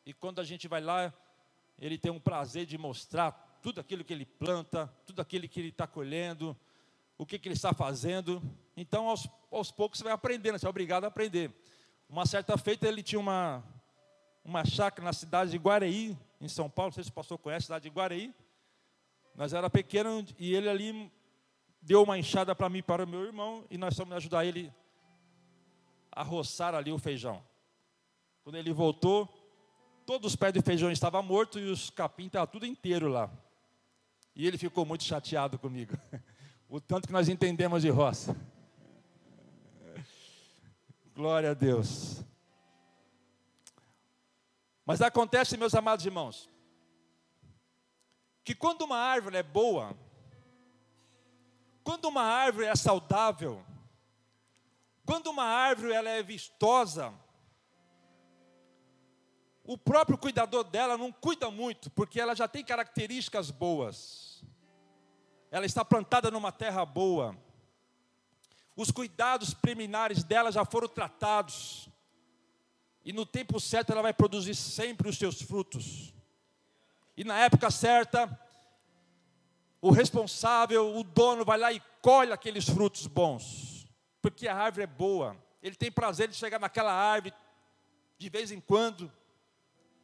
E 0.05 0.13
quando 0.13 0.39
a 0.39 0.43
gente 0.43 0.67
vai 0.67 0.81
lá, 0.81 1.13
ele 1.77 1.97
tem 1.97 2.11
um 2.11 2.19
prazer 2.19 2.65
de 2.65 2.77
mostrar 2.77 3.59
tudo 3.61 3.81
aquilo 3.81 4.03
que 4.03 4.13
ele 4.13 4.25
planta, 4.25 4.87
tudo 5.05 5.21
aquilo 5.21 5.47
que 5.47 5.59
ele 5.59 5.69
está 5.69 5.85
colhendo, 5.85 6.57
o 7.17 7.25
que, 7.25 7.37
que, 7.39 7.47
ele 7.47 7.55
está 7.55 7.73
fazendo. 7.73 8.41
Então, 8.75 9.07
aos, 9.07 9.27
aos 9.51 9.71
poucos, 9.71 9.99
você 9.99 10.03
vai 10.03 10.13
aprendendo, 10.13 10.57
você 10.57 10.65
é 10.65 10.69
obrigado 10.69 11.03
a 11.05 11.07
aprender. 11.07 11.53
Uma 12.09 12.25
certa 12.25 12.57
feita, 12.57 12.87
ele 12.87 13.03
tinha 13.03 13.19
uma, 13.19 13.63
uma 14.43 14.65
chácara 14.65 15.05
na 15.05 15.13
cidade 15.13 15.51
de 15.51 15.57
Guareí, 15.57 16.17
em 16.39 16.47
São 16.47 16.69
Paulo, 16.69 16.89
não 16.89 16.95
sei 16.95 17.03
se 17.03 17.09
o 17.09 17.13
pastor 17.13 17.37
conhece 17.37 17.65
a 17.65 17.67
cidade 17.67 17.83
de 17.83 17.95
Guareí. 17.95 18.33
Nós 19.35 19.53
era 19.53 19.69
pequeno 19.69 20.25
e 20.37 20.53
ele 20.53 20.69
ali 20.69 21.11
deu 21.81 22.03
uma 22.03 22.17
enxada 22.17 22.53
para 22.53 22.69
mim 22.69 22.79
e 22.79 22.83
para 22.83 23.03
o 23.03 23.07
meu 23.07 23.23
irmão 23.23 23.65
e 23.69 23.77
nós 23.77 23.95
fomos 23.95 24.15
ajudar 24.15 24.45
ele 24.45 24.71
a 26.11 26.21
roçar 26.21 26.75
ali 26.75 26.91
o 26.91 26.99
feijão. 26.99 27.43
Quando 28.43 28.57
ele 28.57 28.71
voltou, 28.71 29.27
todos 30.05 30.33
os 30.33 30.35
pés 30.35 30.53
de 30.53 30.61
feijão 30.61 30.91
estavam 30.91 31.23
mortos 31.23 31.61
e 31.61 31.65
os 31.65 31.89
capim 31.89 32.27
estavam 32.27 32.47
tudo 32.47 32.65
inteiro 32.65 33.07
lá. 33.07 33.31
E 34.35 34.45
ele 34.45 34.57
ficou 34.57 34.85
muito 34.85 35.03
chateado 35.03 35.57
comigo. 35.57 35.97
O 36.73 36.81
tanto 36.81 37.05
que 37.05 37.13
nós 37.13 37.29
entendemos 37.29 37.83
de 37.83 37.89
roça. 37.91 38.35
Glória 41.13 41.51
a 41.51 41.53
Deus. 41.53 42.25
Mas 44.83 44.99
acontece, 44.99 45.55
meus 45.55 45.75
amados 45.75 46.03
irmãos, 46.03 46.49
que 48.43 48.55
quando 48.55 48.81
uma 48.81 48.97
árvore 48.97 49.37
é 49.37 49.43
boa, 49.43 49.95
quando 51.83 52.05
uma 52.05 52.23
árvore 52.23 52.65
é 52.65 52.75
saudável, 52.75 53.63
quando 55.05 55.27
uma 55.27 55.45
árvore 55.45 55.93
ela 55.93 56.09
é 56.09 56.23
vistosa, 56.23 57.13
o 59.63 59.77
próprio 59.77 60.17
cuidador 60.17 60.63
dela 60.63 60.97
não 60.97 61.11
cuida 61.11 61.51
muito, 61.51 61.91
porque 61.91 62.19
ela 62.19 62.35
já 62.35 62.47
tem 62.47 62.65
características 62.65 63.51
boas. 63.51 64.32
Ela 65.53 65.67
está 65.67 65.85
plantada 65.85 66.31
numa 66.31 66.51
terra 66.51 66.83
boa. 66.83 67.37
Os 68.75 68.89
cuidados 68.89 69.53
preliminares 69.53 70.23
dela 70.23 70.51
já 70.51 70.65
foram 70.65 70.87
tratados. 70.87 71.87
E 73.05 73.13
no 73.13 73.23
tempo 73.23 73.59
certo 73.59 73.91
ela 73.91 74.01
vai 74.01 74.13
produzir 74.13 74.55
sempre 74.55 75.07
os 75.07 75.15
seus 75.15 75.43
frutos. 75.43 76.11
E 77.15 77.23
na 77.23 77.37
época 77.37 77.69
certa, 77.69 78.27
o 79.79 79.91
responsável, 79.91 80.97
o 80.97 81.03
dono, 81.03 81.45
vai 81.45 81.59
lá 81.59 81.71
e 81.71 81.79
colhe 82.01 82.33
aqueles 82.33 82.67
frutos 82.67 83.05
bons, 83.05 83.85
porque 84.23 84.47
a 84.47 84.55
árvore 84.55 84.85
é 84.85 84.87
boa. 84.87 85.37
Ele 85.61 85.75
tem 85.75 85.91
prazer 85.91 86.29
de 86.29 86.35
chegar 86.35 86.59
naquela 86.59 86.91
árvore 86.91 87.31
de 88.17 88.27
vez 88.27 88.51
em 88.51 88.59
quando 88.59 89.11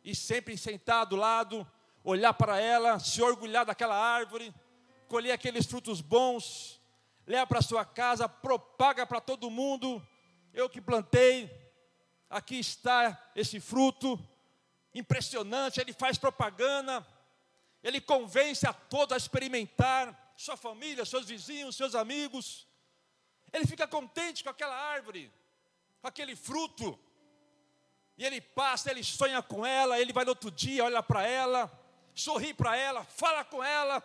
e 0.04 0.14
sempre 0.14 0.56
sentar 0.56 1.08
do 1.08 1.16
lado, 1.16 1.66
olhar 2.04 2.34
para 2.36 2.60
ela, 2.62 3.00
se 3.00 3.20
orgulhar 3.20 3.66
daquela 3.66 3.98
árvore, 3.98 4.54
colher 5.10 5.32
aqueles 5.32 5.66
frutos 5.66 6.02
bons, 6.02 6.80
leva 7.26 7.46
para 7.48 7.64
sua 7.64 7.84
casa, 7.84 8.30
propaga 8.30 9.06
para 9.08 9.20
todo 9.20 9.50
mundo. 9.50 10.06
Eu 10.54 10.70
que 10.70 10.80
plantei, 10.80 11.52
aqui 12.30 12.60
está 12.60 13.32
esse 13.36 13.60
fruto, 13.60 14.20
impressionante, 14.94 15.82
ele 15.82 15.94
faz 15.94 16.18
propaganda, 16.18 17.06
ele 17.84 18.00
convence 18.00 18.68
a 18.68 18.72
todos 18.74 19.14
a 19.14 19.18
experimentar, 19.18 20.34
sua 20.38 20.56
família, 20.56 21.04
seus 21.04 21.26
vizinhos, 21.26 21.76
seus 21.76 21.96
amigos. 21.96 22.68
Ele 23.52 23.66
fica 23.66 23.88
contente 23.88 24.44
com 24.44 24.50
aquela 24.50 24.76
árvore, 24.76 25.32
com 26.02 26.08
aquele 26.08 26.36
fruto. 26.36 26.98
E 28.16 28.24
ele 28.24 28.40
passa, 28.40 28.92
ele 28.92 29.04
sonha 29.04 29.42
com 29.42 29.66
ela, 29.66 30.00
ele 30.00 30.14
vai 30.14 30.24
no 30.24 30.32
outro 30.32 30.52
dia, 30.52 30.84
olha 30.86 31.02
para 31.02 31.26
ela, 31.26 31.72
sorri 32.14 32.54
para 32.54 32.78
ela, 32.78 33.04
fala 33.04 33.44
com 33.44 33.64
ela. 33.64 34.04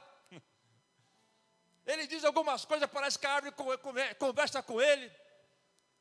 Ele 1.87 2.07
diz 2.07 2.25
algumas 2.25 2.65
coisas, 2.65 2.89
parece 2.91 3.19
que 3.19 3.27
a 3.27 3.35
árvore 3.35 3.55
conversa 4.19 4.63
com 4.63 4.81
ele, 4.81 5.11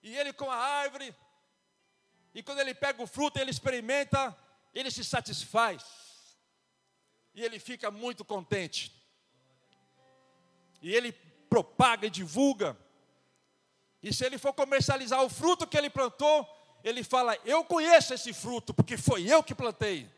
e 0.02 0.16
ele 0.18 0.32
com 0.32 0.50
a 0.50 0.56
árvore. 0.56 1.14
E 2.34 2.42
quando 2.42 2.60
ele 2.60 2.74
pega 2.74 3.02
o 3.02 3.08
fruto, 3.08 3.40
ele 3.40 3.52
experimenta, 3.52 4.36
ele 4.74 4.90
se 4.90 5.04
satisfaz. 5.04 5.84
E 7.36 7.44
ele 7.44 7.60
fica 7.60 7.92
muito 7.92 8.24
contente. 8.24 8.92
E 10.82 10.94
ele 10.94 11.12
propaga 11.50 12.08
e 12.08 12.10
divulga. 12.10 12.78
E 14.02 14.14
se 14.14 14.26
ele 14.26 14.38
for 14.38 14.54
comercializar 14.54 15.24
o 15.24 15.30
fruto 15.30 15.68
que 15.68 15.78
ele 15.78 15.90
plantou, 15.90 16.48
ele 16.84 17.04
fala: 17.04 17.38
Eu 17.46 17.64
conheço 17.64 18.14
esse 18.14 18.34
fruto, 18.34 18.74
porque 18.74 18.98
foi 18.98 19.24
eu 19.32 19.44
que 19.44 19.56
plantei. 19.56 20.10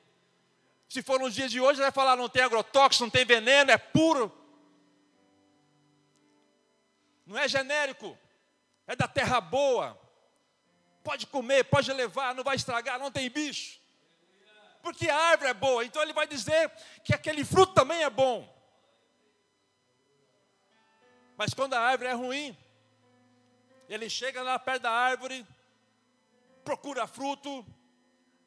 Se 0.90 1.02
for 1.02 1.20
nos 1.20 1.36
dias 1.36 1.52
de 1.52 1.60
hoje, 1.60 1.80
ele 1.80 1.84
vai 1.84 1.92
falar: 1.92 2.16
Não 2.16 2.30
tem 2.30 2.42
agrotóxico, 2.42 3.04
não 3.04 3.12
tem 3.12 3.26
veneno, 3.26 3.72
é 3.72 3.78
puro. 3.78 4.32
Não 7.26 7.38
é 7.38 7.48
genérico, 7.48 8.18
é 8.86 8.96
da 8.96 9.08
terra 9.08 9.42
boa. 9.42 10.00
Pode 11.04 11.28
comer, 11.28 11.64
pode 11.66 11.92
levar, 11.94 12.34
não 12.36 12.44
vai 12.44 12.56
estragar, 12.56 13.00
não 13.00 13.12
tem 13.12 13.30
bicho 13.30 13.86
porque 14.86 15.10
a 15.10 15.18
árvore 15.18 15.50
é 15.50 15.54
boa. 15.56 15.84
Então 15.84 16.00
ele 16.00 16.14
vai 16.14 16.28
dizer 16.28 16.72
que 17.04 17.12
aquele 17.12 17.44
fruto 17.44 17.74
também 17.74 18.04
é 18.04 18.10
bom. 18.10 18.48
Mas 21.36 21.56
quando 21.56 21.74
a 21.74 21.80
árvore 21.80 22.12
é 22.12 22.14
ruim, 22.14 22.56
ele 23.90 24.08
chega 24.08 24.44
lá 24.44 24.60
perto 24.60 24.84
da 24.84 24.92
árvore, 24.92 25.44
procura 26.64 27.08
fruto, 27.08 27.66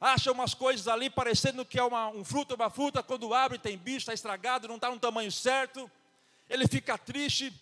acha 0.01 0.31
umas 0.31 0.55
coisas 0.55 0.87
ali 0.87 1.11
parecendo 1.11 1.65
que 1.65 1.77
é 1.77 1.83
uma, 1.83 2.07
um 2.07 2.25
fruto, 2.25 2.55
uma 2.55 2.71
fruta, 2.71 3.03
quando 3.03 3.35
abre 3.35 3.59
tem 3.59 3.77
bicho, 3.77 3.99
está 3.99 4.15
estragado, 4.15 4.69
não 4.69 4.77
está 4.77 4.89
no 4.93 5.01
tamanho 5.01 5.33
certo, 5.33 5.91
ele 6.49 6.69
fica 6.69 6.97
triste, 6.97 7.53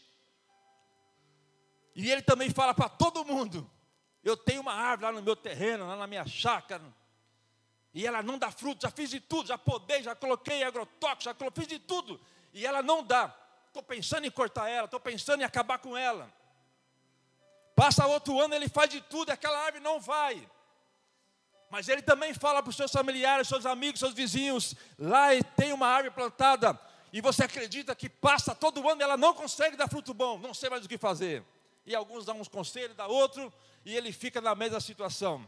e 1.97 2.13
ele 2.13 2.21
também 2.21 2.51
fala 2.51 2.75
para 2.75 2.91
todo 2.91 3.25
mundo: 3.25 3.69
eu 4.23 4.37
tenho 4.37 4.61
uma 4.61 4.75
árvore 4.75 5.11
lá 5.11 5.13
no 5.19 5.25
meu 5.25 5.35
terreno, 5.35 5.87
lá 5.87 5.97
na 5.97 6.07
minha 6.07 6.27
chácara, 6.27 6.85
e 7.95 8.07
ela 8.07 8.23
não 8.23 8.37
dá 8.37 8.51
fruto, 8.51 8.83
já 8.83 8.91
fiz 8.91 9.09
de 9.09 9.19
tudo, 9.19 9.49
já 9.49 9.57
podei, 9.57 10.03
já 10.03 10.15
coloquei 10.15 10.63
agrotóxico, 10.63 11.25
já 11.25 11.35
coloquei, 11.35 11.65
fiz 11.65 11.73
de 11.73 11.79
tudo, 11.79 12.21
e 12.53 12.67
ela 12.67 12.83
não 12.83 13.03
dá. 13.03 13.35
Estou 13.69 13.83
pensando 13.83 14.27
em 14.27 14.31
cortar 14.31 14.69
ela, 14.69 14.85
estou 14.85 15.01
pensando 15.01 15.41
em 15.41 15.45
acabar 15.45 15.79
com 15.79 15.97
ela. 15.97 16.31
Passa 17.75 18.07
outro 18.07 18.39
ano, 18.41 18.55
ele 18.55 18.69
faz 18.69 18.91
de 18.91 19.01
tudo, 19.01 19.31
aquela 19.31 19.59
árvore 19.59 19.83
não 19.83 19.99
vai. 19.99 20.47
Mas 21.71 21.89
ele 21.89 22.03
também 22.03 22.35
fala 22.35 22.63
para 22.63 22.71
os 22.71 22.77
seus 22.77 22.93
familiares, 22.93 23.49
seus 23.49 23.65
amigos, 23.65 24.01
seus 24.01 24.13
vizinhos: 24.13 24.75
lá 24.99 25.29
tem 25.57 25.73
uma 25.73 25.87
árvore 25.87 26.15
plantada, 26.15 26.79
e 27.11 27.23
você 27.23 27.45
acredita 27.45 27.95
que 27.95 28.11
passa 28.11 28.55
todo 28.55 28.87
ano 28.87 29.01
e 29.01 29.05
ela 29.05 29.17
não 29.17 29.33
consegue 29.33 29.77
dar 29.77 29.89
fruto 29.89 30.13
bom, 30.13 30.39
não 30.39 30.53
sei 30.53 30.69
mais 30.69 30.85
o 30.85 30.89
que 30.89 30.99
fazer. 30.99 31.43
E 31.87 31.95
alguns 31.95 32.25
dão 32.25 32.41
uns 32.41 32.49
conselhos, 32.49 32.97
dá 32.97 33.07
outro, 33.07 33.53
e 33.85 33.97
ele 33.97 34.13
fica 34.13 34.41
na 34.41 34.55
mesma 34.55 34.81
situação. 34.81 35.47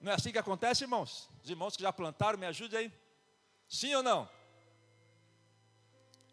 Não 0.00 0.10
é 0.10 0.14
assim 0.16 0.32
que 0.32 0.38
acontece, 0.38 0.84
irmãos? 0.84 1.30
Os 1.42 1.48
irmãos 1.48 1.76
que 1.76 1.82
já 1.82 1.92
plantaram, 1.92 2.38
me 2.38 2.46
ajudem 2.46 2.78
aí. 2.78 2.92
Sim 3.68 3.94
ou 3.94 4.02
não? 4.02 4.28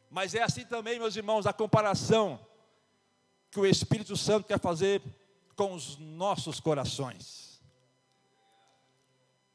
Mas 0.10 0.34
é 0.34 0.42
assim 0.42 0.66
também, 0.66 0.98
meus 0.98 1.16
irmãos, 1.16 1.46
a 1.46 1.54
comparação 1.54 2.44
que 3.52 3.60
o 3.60 3.66
Espírito 3.66 4.16
Santo 4.18 4.48
quer 4.48 4.60
fazer 4.60 5.02
com 5.56 5.74
os 5.74 5.98
nossos 5.98 6.60
corações. 6.60 7.62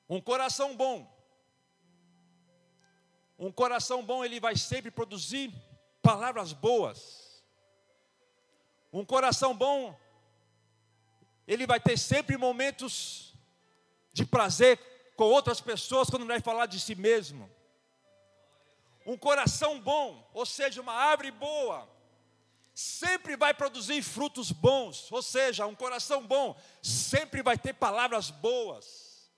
Um 0.08 0.20
coração 0.20 0.76
bom. 0.76 1.10
Um 3.38 3.50
coração 3.50 4.04
bom, 4.04 4.24
ele 4.24 4.38
vai 4.38 4.56
sempre 4.56 4.90
produzir 4.90 5.52
palavras 6.02 6.52
boas. 6.52 7.42
Um 8.92 9.04
coração 9.04 9.54
bom, 9.54 9.98
ele 11.46 11.66
vai 11.66 11.80
ter 11.80 11.96
sempre 11.96 12.36
momentos 12.36 13.32
de 14.12 14.26
prazer 14.26 14.78
com 15.16 15.24
outras 15.24 15.60
pessoas 15.60 16.10
quando 16.10 16.26
vai 16.26 16.40
falar 16.40 16.66
de 16.66 16.78
si 16.78 16.94
mesmo. 16.94 17.48
Um 19.06 19.16
coração 19.16 19.80
bom, 19.80 20.28
ou 20.34 20.44
seja, 20.44 20.80
uma 20.80 20.92
árvore 20.92 21.30
boa, 21.30 21.88
sempre 22.74 23.36
vai 23.36 23.52
produzir 23.52 24.02
frutos 24.02 24.52
bons, 24.52 25.10
ou 25.10 25.22
seja, 25.22 25.66
um 25.66 25.74
coração 25.74 26.26
bom 26.26 26.56
sempre 26.82 27.42
vai 27.42 27.58
ter 27.58 27.74
palavras 27.74 28.30
boas. 28.30 29.30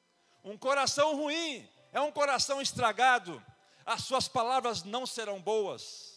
Um 0.44 0.56
coração 0.58 1.16
ruim 1.16 1.68
é 1.92 2.00
um 2.00 2.12
coração 2.12 2.60
estragado, 2.60 3.42
as 3.86 4.02
suas 4.02 4.28
palavras 4.28 4.82
não 4.82 5.06
serão 5.06 5.40
boas. 5.40 6.13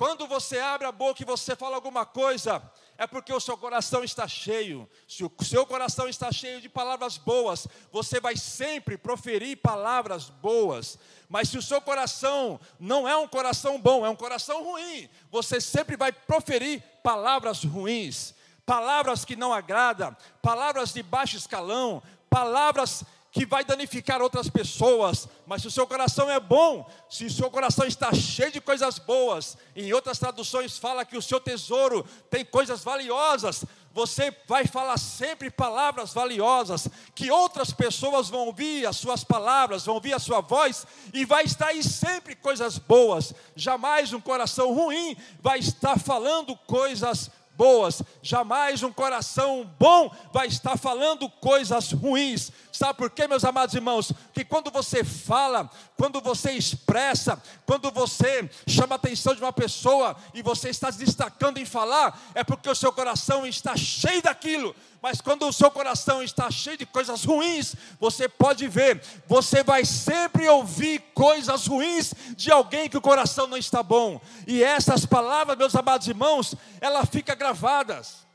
Quando 0.00 0.26
você 0.26 0.58
abre 0.58 0.86
a 0.86 0.92
boca 0.92 1.20
e 1.20 1.26
você 1.26 1.54
fala 1.54 1.76
alguma 1.76 2.06
coisa, 2.06 2.62
é 2.96 3.06
porque 3.06 3.30
o 3.34 3.38
seu 3.38 3.54
coração 3.54 4.02
está 4.02 4.26
cheio. 4.26 4.88
Se 5.06 5.22
o 5.22 5.30
seu 5.42 5.66
coração 5.66 6.08
está 6.08 6.32
cheio 6.32 6.58
de 6.58 6.70
palavras 6.70 7.18
boas, 7.18 7.68
você 7.92 8.18
vai 8.18 8.34
sempre 8.34 8.96
proferir 8.96 9.58
palavras 9.58 10.30
boas. 10.30 10.98
Mas 11.28 11.50
se 11.50 11.58
o 11.58 11.62
seu 11.62 11.82
coração 11.82 12.58
não 12.78 13.06
é 13.06 13.14
um 13.14 13.28
coração 13.28 13.78
bom, 13.78 14.06
é 14.06 14.08
um 14.08 14.16
coração 14.16 14.64
ruim, 14.64 15.06
você 15.30 15.60
sempre 15.60 15.98
vai 15.98 16.10
proferir 16.12 16.82
palavras 17.02 17.62
ruins, 17.62 18.32
palavras 18.64 19.22
que 19.22 19.36
não 19.36 19.52
agradam, 19.52 20.16
palavras 20.40 20.94
de 20.94 21.02
baixo 21.02 21.36
escalão, 21.36 22.02
palavras 22.30 23.04
que 23.32 23.46
vai 23.46 23.64
danificar 23.64 24.20
outras 24.20 24.50
pessoas, 24.50 25.28
mas 25.46 25.62
se 25.62 25.68
o 25.68 25.70
seu 25.70 25.86
coração 25.86 26.28
é 26.28 26.40
bom, 26.40 26.88
se 27.08 27.26
o 27.26 27.30
seu 27.30 27.48
coração 27.48 27.86
está 27.86 28.12
cheio 28.12 28.50
de 28.50 28.60
coisas 28.60 28.98
boas, 28.98 29.56
em 29.76 29.92
outras 29.92 30.18
traduções 30.18 30.76
fala 30.76 31.04
que 31.04 31.16
o 31.16 31.22
seu 31.22 31.38
tesouro 31.38 32.04
tem 32.28 32.44
coisas 32.44 32.82
valiosas, 32.82 33.64
você 33.92 34.34
vai 34.46 34.66
falar 34.66 34.98
sempre 34.98 35.50
palavras 35.50 36.12
valiosas, 36.12 36.88
que 37.14 37.30
outras 37.30 37.72
pessoas 37.72 38.28
vão 38.28 38.46
ouvir 38.46 38.86
as 38.86 38.96
suas 38.96 39.22
palavras, 39.22 39.84
vão 39.84 39.96
ouvir 39.96 40.12
a 40.12 40.18
sua 40.18 40.40
voz, 40.40 40.86
e 41.12 41.24
vai 41.24 41.44
estar 41.44 41.68
aí 41.68 41.82
sempre 41.84 42.34
coisas 42.34 42.78
boas, 42.78 43.32
jamais 43.54 44.12
um 44.12 44.20
coração 44.20 44.74
ruim 44.74 45.16
vai 45.40 45.60
estar 45.60 45.98
falando 45.98 46.56
coisas 46.56 47.30
boas, 47.60 48.02
jamais 48.22 48.82
um 48.82 48.90
coração 48.90 49.70
bom 49.78 50.10
vai 50.32 50.46
estar 50.46 50.78
falando 50.78 51.28
coisas 51.28 51.92
ruins. 51.92 52.50
Sabe 52.72 52.94
por 52.94 53.10
quê, 53.10 53.26
meus 53.26 53.44
amados 53.44 53.74
irmãos? 53.74 54.12
Que 54.32 54.44
quando 54.44 54.70
você 54.70 55.02
fala, 55.02 55.68
quando 55.96 56.20
você 56.20 56.52
expressa, 56.52 57.40
quando 57.66 57.90
você 57.90 58.48
chama 58.66 58.94
a 58.94 58.96
atenção 58.96 59.34
de 59.34 59.42
uma 59.42 59.52
pessoa 59.52 60.16
e 60.32 60.42
você 60.42 60.70
está 60.70 60.90
se 60.92 60.98
destacando 60.98 61.58
em 61.58 61.64
falar, 61.64 62.18
é 62.34 62.44
porque 62.44 62.68
o 62.68 62.74
seu 62.74 62.92
coração 62.92 63.46
está 63.46 63.76
cheio 63.76 64.22
daquilo. 64.22 64.74
Mas 65.02 65.20
quando 65.20 65.48
o 65.48 65.52
seu 65.52 65.70
coração 65.70 66.22
está 66.22 66.50
cheio 66.50 66.76
de 66.76 66.86
coisas 66.86 67.24
ruins, 67.24 67.74
você 67.98 68.28
pode 68.28 68.68
ver, 68.68 69.02
você 69.26 69.62
vai 69.62 69.84
sempre 69.84 70.46
ouvir 70.48 71.00
coisas 71.14 71.66
ruins 71.66 72.12
de 72.36 72.50
alguém 72.52 72.88
que 72.88 72.98
o 72.98 73.02
coração 73.02 73.46
não 73.46 73.56
está 73.56 73.82
bom. 73.82 74.20
E 74.46 74.62
essas 74.62 75.06
palavras, 75.06 75.56
meus 75.56 75.74
amados 75.74 76.06
irmãos, 76.06 76.54
ela 76.80 77.04
fica 77.06 77.34
gravadas. 77.34 78.29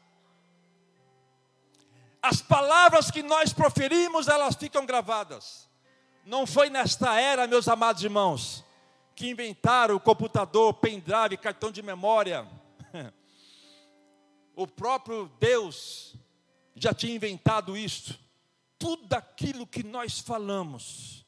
As 2.25 2.41
palavras 2.41 3.11
que 3.11 3.21
nós 3.21 3.53
proferimos, 3.53 4.27
elas 4.27 4.55
ficam 4.55 4.83
gravadas. 4.83 5.69
Não 6.25 6.47
foi 6.47 6.71
nesta 6.71 7.21
era, 7.21 7.45
meus 7.45 7.67
amados 7.67 8.01
irmãos, 8.01 8.65
que 9.15 9.29
inventaram 9.29 9.95
o 9.95 9.99
computador, 9.99 10.73
pendrive, 10.73 11.37
cartão 11.37 11.71
de 11.71 11.83
memória. 11.83 12.47
O 14.57 14.65
próprio 14.65 15.29
Deus 15.37 16.15
já 16.77 16.93
tinha 16.93 17.13
inventado 17.13 17.75
isso. 17.75 18.17
Tudo 18.79 19.13
aquilo 19.13 19.67
que 19.67 19.83
nós 19.83 20.19
falamos 20.19 21.25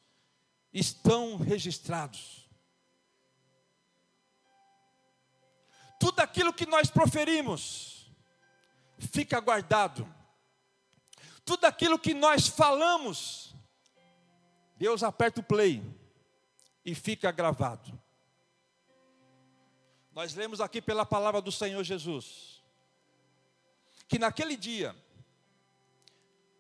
estão 0.74 1.36
registrados. 1.36 2.50
Tudo 6.00 6.22
aquilo 6.22 6.54
que 6.54 6.66
nós 6.66 6.90
proferimos 6.90 8.10
fica 8.98 9.42
guardado 9.42 10.08
tudo 11.48 11.64
aquilo 11.64 11.98
que 11.98 12.14
nós 12.14 12.46
falamos, 12.46 13.56
Deus 14.76 15.02
aperta 15.02 15.40
o 15.40 15.44
play 15.44 15.82
e 16.84 16.94
fica 16.94 17.32
gravado. 17.32 17.98
Nós 20.12 20.36
lemos 20.36 20.60
aqui 20.60 20.82
pela 20.82 21.06
palavra 21.06 21.42
do 21.42 21.52
Senhor 21.52 21.82
Jesus, 21.86 22.62
que 24.10 24.20
naquele 24.20 24.58
dia, 24.58 24.94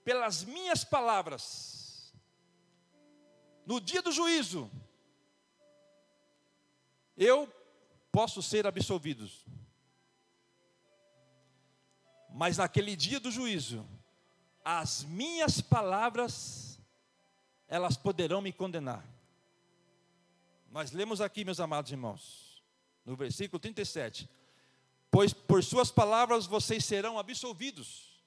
pelas 0.06 0.46
minhas 0.46 0.86
palavras, 0.86 2.14
no 3.66 3.82
dia 3.82 4.02
do 4.02 4.14
juízo, 4.14 4.72
eu 7.18 7.54
posso 8.10 8.42
ser 8.42 8.66
absolvido. 8.66 9.30
Mas 12.30 12.58
naquele 12.58 12.96
dia 12.96 13.20
do 13.20 13.30
juízo, 13.30 13.86
as 14.70 15.06
minhas 15.06 15.62
palavras, 15.62 16.78
elas 17.70 17.96
poderão 17.96 18.42
me 18.42 18.52
condenar. 18.52 19.02
Nós 20.70 20.92
lemos 20.92 21.22
aqui, 21.22 21.46
meus 21.46 21.62
amados 21.62 21.90
irmãos, 21.90 22.62
no 23.06 23.16
versículo 23.16 23.62
37, 23.62 24.30
pois 25.10 25.32
por 25.32 25.64
suas 25.64 25.90
palavras 25.90 26.46
vocês 26.46 26.84
serão 26.84 27.18
absolvidos, 27.18 28.22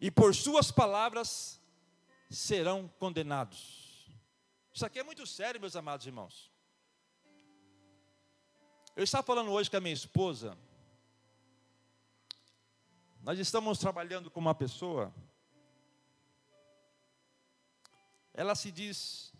e 0.00 0.12
por 0.12 0.32
suas 0.32 0.70
palavras 0.70 1.60
serão 2.30 2.86
condenados. 2.96 4.06
Isso 4.72 4.86
aqui 4.86 5.00
é 5.00 5.02
muito 5.02 5.26
sério, 5.26 5.60
meus 5.60 5.74
amados 5.74 6.06
irmãos. 6.06 6.52
Eu 8.94 9.02
estava 9.02 9.24
falando 9.24 9.50
hoje 9.50 9.68
com 9.68 9.76
a 9.76 9.80
minha 9.80 9.92
esposa, 9.92 10.56
nós 13.26 13.40
estamos 13.40 13.76
trabalhando 13.80 14.30
com 14.30 14.38
uma 14.38 14.54
pessoa, 14.54 15.12
ela 18.32 18.54
se 18.54 18.70
diz 18.70 19.34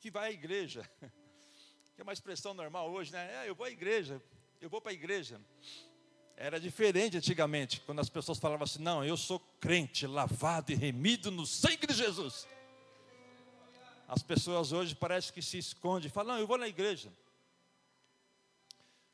que 0.00 0.10
vai 0.10 0.30
à 0.30 0.32
igreja, 0.32 0.90
que 1.94 2.00
é 2.00 2.02
uma 2.02 2.14
expressão 2.14 2.54
normal 2.54 2.90
hoje, 2.90 3.12
né? 3.12 3.44
É, 3.44 3.50
eu 3.50 3.54
vou 3.54 3.66
à 3.66 3.70
igreja, 3.70 4.22
eu 4.62 4.70
vou 4.70 4.80
para 4.80 4.92
a 4.92 4.94
igreja. 4.94 5.38
Era 6.38 6.58
diferente 6.58 7.18
antigamente, 7.18 7.82
quando 7.82 7.98
as 7.98 8.08
pessoas 8.08 8.38
falavam 8.38 8.64
assim: 8.64 8.82
não, 8.82 9.04
eu 9.04 9.18
sou 9.18 9.38
crente, 9.60 10.06
lavado 10.06 10.72
e 10.72 10.74
remido 10.74 11.30
no 11.30 11.44
sangue 11.44 11.86
de 11.86 11.92
Jesus. 11.92 12.48
As 14.08 14.22
pessoas 14.22 14.72
hoje 14.72 14.94
parecem 14.94 15.34
que 15.34 15.42
se 15.42 15.58
escondem, 15.58 16.08
falam: 16.08 16.36
não, 16.36 16.40
eu 16.40 16.46
vou 16.46 16.56
na 16.56 16.66
igreja. 16.66 17.12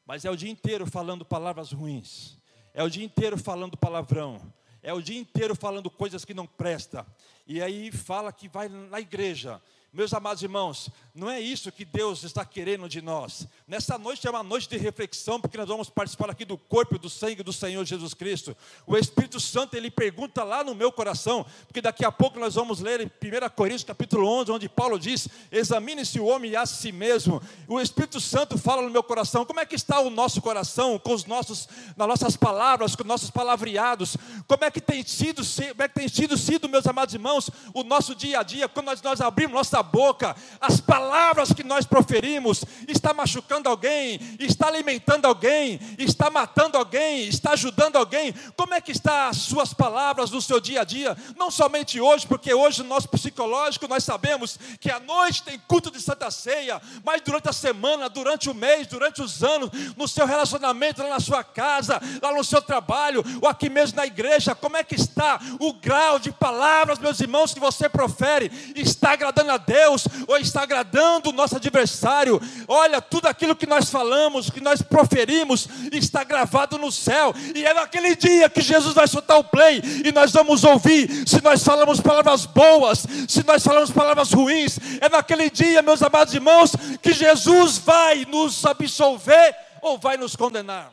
Mas 0.06 0.24
é 0.24 0.30
o 0.30 0.36
dia 0.36 0.50
inteiro 0.50 0.86
falando 0.86 1.24
palavras 1.24 1.72
ruins, 1.72 2.38
é 2.74 2.82
o 2.82 2.90
dia 2.90 3.04
inteiro 3.04 3.38
falando 3.38 3.76
palavrão, 3.76 4.40
é 4.82 4.92
o 4.92 5.00
dia 5.00 5.18
inteiro 5.18 5.54
falando 5.54 5.88
coisas 5.88 6.24
que 6.24 6.34
não 6.34 6.46
presta. 6.46 7.06
E 7.46 7.60
aí 7.60 7.92
fala 7.92 8.32
que 8.32 8.48
vai 8.48 8.68
na 8.68 9.00
igreja, 9.00 9.60
meus 9.94 10.12
amados 10.12 10.42
irmãos, 10.42 10.90
não 11.14 11.30
é 11.30 11.40
isso 11.40 11.70
que 11.70 11.84
Deus 11.84 12.24
está 12.24 12.44
querendo 12.44 12.88
de 12.88 13.00
nós. 13.00 13.46
Nessa 13.68 13.96
noite 13.96 14.26
é 14.26 14.30
uma 14.30 14.42
noite 14.42 14.68
de 14.68 14.76
reflexão, 14.76 15.40
porque 15.40 15.56
nós 15.56 15.68
vamos 15.68 15.88
participar 15.88 16.28
aqui 16.28 16.44
do 16.44 16.58
corpo 16.58 16.96
e 16.96 16.98
do 16.98 17.08
sangue 17.08 17.44
do 17.44 17.52
Senhor 17.52 17.84
Jesus 17.84 18.12
Cristo. 18.12 18.56
O 18.84 18.96
Espírito 18.96 19.38
Santo, 19.38 19.76
ele 19.76 19.92
pergunta 19.92 20.42
lá 20.42 20.64
no 20.64 20.74
meu 20.74 20.90
coração, 20.90 21.46
porque 21.68 21.80
daqui 21.80 22.04
a 22.04 22.10
pouco 22.10 22.40
nós 22.40 22.56
vamos 22.56 22.80
ler 22.80 23.00
em 23.00 23.06
1 23.06 23.48
Coríntios 23.54 23.84
capítulo 23.84 24.26
11, 24.26 24.50
onde 24.50 24.68
Paulo 24.68 24.98
diz: 24.98 25.28
examine-se 25.52 26.18
o 26.18 26.24
homem 26.24 26.56
a 26.56 26.66
si 26.66 26.90
mesmo. 26.90 27.40
O 27.68 27.80
Espírito 27.80 28.20
Santo 28.20 28.58
fala 28.58 28.82
no 28.82 28.90
meu 28.90 29.04
coração, 29.04 29.46
como 29.46 29.60
é 29.60 29.64
que 29.64 29.76
está 29.76 30.00
o 30.00 30.10
nosso 30.10 30.42
coração, 30.42 30.98
com 30.98 31.14
os 31.14 31.24
nossos, 31.24 31.68
nas 31.96 32.08
nossas 32.08 32.36
palavras, 32.36 32.96
com 32.96 33.02
os 33.02 33.08
nossos 33.08 33.30
palavreados, 33.30 34.16
como 34.48 34.64
é 34.64 34.70
que 34.72 34.80
tem 34.80 35.06
sido, 35.06 35.42
como 35.44 35.82
é 35.84 35.86
que 35.86 35.94
tem 35.94 36.08
sido, 36.08 36.36
sido 36.36 36.68
meus 36.68 36.88
amados 36.88 37.14
irmãos, 37.14 37.33
o 37.72 37.82
nosso 37.82 38.14
dia 38.14 38.40
a 38.40 38.42
dia, 38.42 38.68
quando 38.68 38.86
nós, 38.86 39.02
nós 39.02 39.20
abrimos 39.20 39.54
nossa 39.54 39.82
boca, 39.82 40.36
as 40.60 40.80
palavras 40.80 41.52
que 41.52 41.62
nós 41.62 41.86
proferimos, 41.86 42.64
está 42.88 43.12
machucando 43.14 43.68
alguém, 43.68 44.20
está 44.38 44.68
alimentando 44.68 45.26
alguém, 45.26 45.80
está 45.98 46.30
matando 46.30 46.76
alguém, 46.76 47.26
está 47.28 47.52
ajudando 47.52 47.96
alguém. 47.96 48.34
Como 48.56 48.74
é 48.74 48.80
que 48.80 48.92
está 48.92 49.28
as 49.28 49.38
suas 49.38 49.72
palavras 49.72 50.30
no 50.30 50.40
seu 50.40 50.60
dia 50.60 50.82
a 50.82 50.84
dia? 50.84 51.16
Não 51.36 51.50
somente 51.50 52.00
hoje, 52.00 52.26
porque 52.26 52.52
hoje 52.52 52.82
no 52.82 52.88
nosso 52.88 53.08
psicológico 53.08 53.88
nós 53.88 54.04
sabemos 54.04 54.58
que 54.80 54.90
à 54.90 55.00
noite 55.00 55.42
tem 55.42 55.58
culto 55.58 55.90
de 55.90 56.00
Santa 56.00 56.30
Ceia, 56.30 56.80
mas 57.04 57.20
durante 57.22 57.48
a 57.48 57.52
semana, 57.52 58.08
durante 58.08 58.50
o 58.50 58.54
mês, 58.54 58.86
durante 58.86 59.22
os 59.22 59.42
anos, 59.42 59.70
no 59.96 60.08
seu 60.08 60.26
relacionamento, 60.26 61.02
lá 61.02 61.08
na 61.10 61.20
sua 61.20 61.44
casa, 61.44 62.00
lá 62.20 62.32
no 62.32 62.44
seu 62.44 62.60
trabalho, 62.60 63.24
ou 63.40 63.48
aqui 63.48 63.68
mesmo 63.68 63.96
na 63.96 64.06
igreja, 64.06 64.54
como 64.54 64.76
é 64.76 64.84
que 64.84 64.94
está 64.94 65.40
o 65.60 65.72
grau 65.72 66.18
de 66.18 66.32
palavras, 66.32 66.98
meus 66.98 67.20
irmãos, 67.24 67.52
que 67.52 67.60
você 67.60 67.88
profere 67.88 68.50
está 68.74 69.12
agradando 69.12 69.50
a 69.50 69.56
Deus 69.56 70.06
ou 70.26 70.36
está 70.36 70.62
agradando 70.62 71.30
o 71.30 71.32
nosso 71.32 71.56
adversário. 71.56 72.40
Olha, 72.68 73.00
tudo 73.00 73.26
aquilo 73.26 73.56
que 73.56 73.66
nós 73.66 73.90
falamos, 73.90 74.50
que 74.50 74.60
nós 74.60 74.82
proferimos, 74.82 75.68
está 75.92 76.22
gravado 76.24 76.78
no 76.78 76.92
céu. 76.92 77.34
E 77.54 77.64
é 77.64 77.74
naquele 77.74 78.14
dia 78.14 78.48
que 78.48 78.60
Jesus 78.60 78.94
vai 78.94 79.06
soltar 79.06 79.38
o 79.38 79.44
play 79.44 79.82
e 80.04 80.12
nós 80.12 80.32
vamos 80.32 80.64
ouvir 80.64 81.26
se 81.26 81.42
nós 81.42 81.62
falamos 81.64 82.00
palavras 82.00 82.46
boas, 82.46 83.06
se 83.28 83.44
nós 83.44 83.62
falamos 83.62 83.90
palavras 83.90 84.32
ruins. 84.32 84.78
É 85.00 85.08
naquele 85.08 85.50
dia, 85.50 85.82
meus 85.82 86.02
amados 86.02 86.34
irmãos, 86.34 86.72
que 87.02 87.12
Jesus 87.12 87.78
vai 87.78 88.24
nos 88.24 88.64
absolver 88.64 89.56
ou 89.82 89.98
vai 89.98 90.16
nos 90.16 90.36
condenar. 90.36 90.92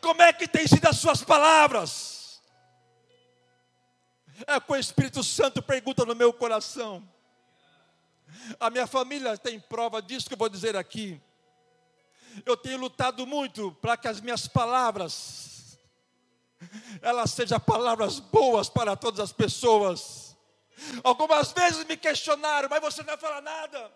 Como 0.00 0.20
é 0.22 0.32
que 0.32 0.48
tem 0.48 0.66
sido 0.66 0.86
as 0.86 0.98
suas 0.98 1.22
palavras? 1.22 2.13
É 4.46 4.60
que 4.60 4.72
o 4.72 4.76
Espírito 4.76 5.22
Santo 5.22 5.62
pergunta 5.62 6.04
no 6.04 6.14
meu 6.14 6.32
coração. 6.32 7.06
A 8.58 8.68
minha 8.70 8.86
família 8.86 9.36
tem 9.38 9.58
prova 9.58 10.02
disso 10.02 10.26
que 10.26 10.34
eu 10.34 10.38
vou 10.38 10.48
dizer 10.48 10.76
aqui. 10.76 11.20
Eu 12.44 12.56
tenho 12.56 12.78
lutado 12.78 13.26
muito 13.26 13.72
para 13.80 13.96
que 13.96 14.08
as 14.08 14.20
minhas 14.20 14.46
palavras 14.46 15.78
elas 17.02 17.30
sejam 17.30 17.60
palavras 17.60 18.18
boas 18.18 18.68
para 18.68 18.96
todas 18.96 19.20
as 19.20 19.32
pessoas. 19.32 20.36
Algumas 21.02 21.52
vezes 21.52 21.84
me 21.84 21.96
questionaram, 21.96 22.68
mas 22.68 22.80
você 22.80 23.02
não 23.02 23.08
vai 23.08 23.18
falar 23.18 23.42
nada. 23.42 23.92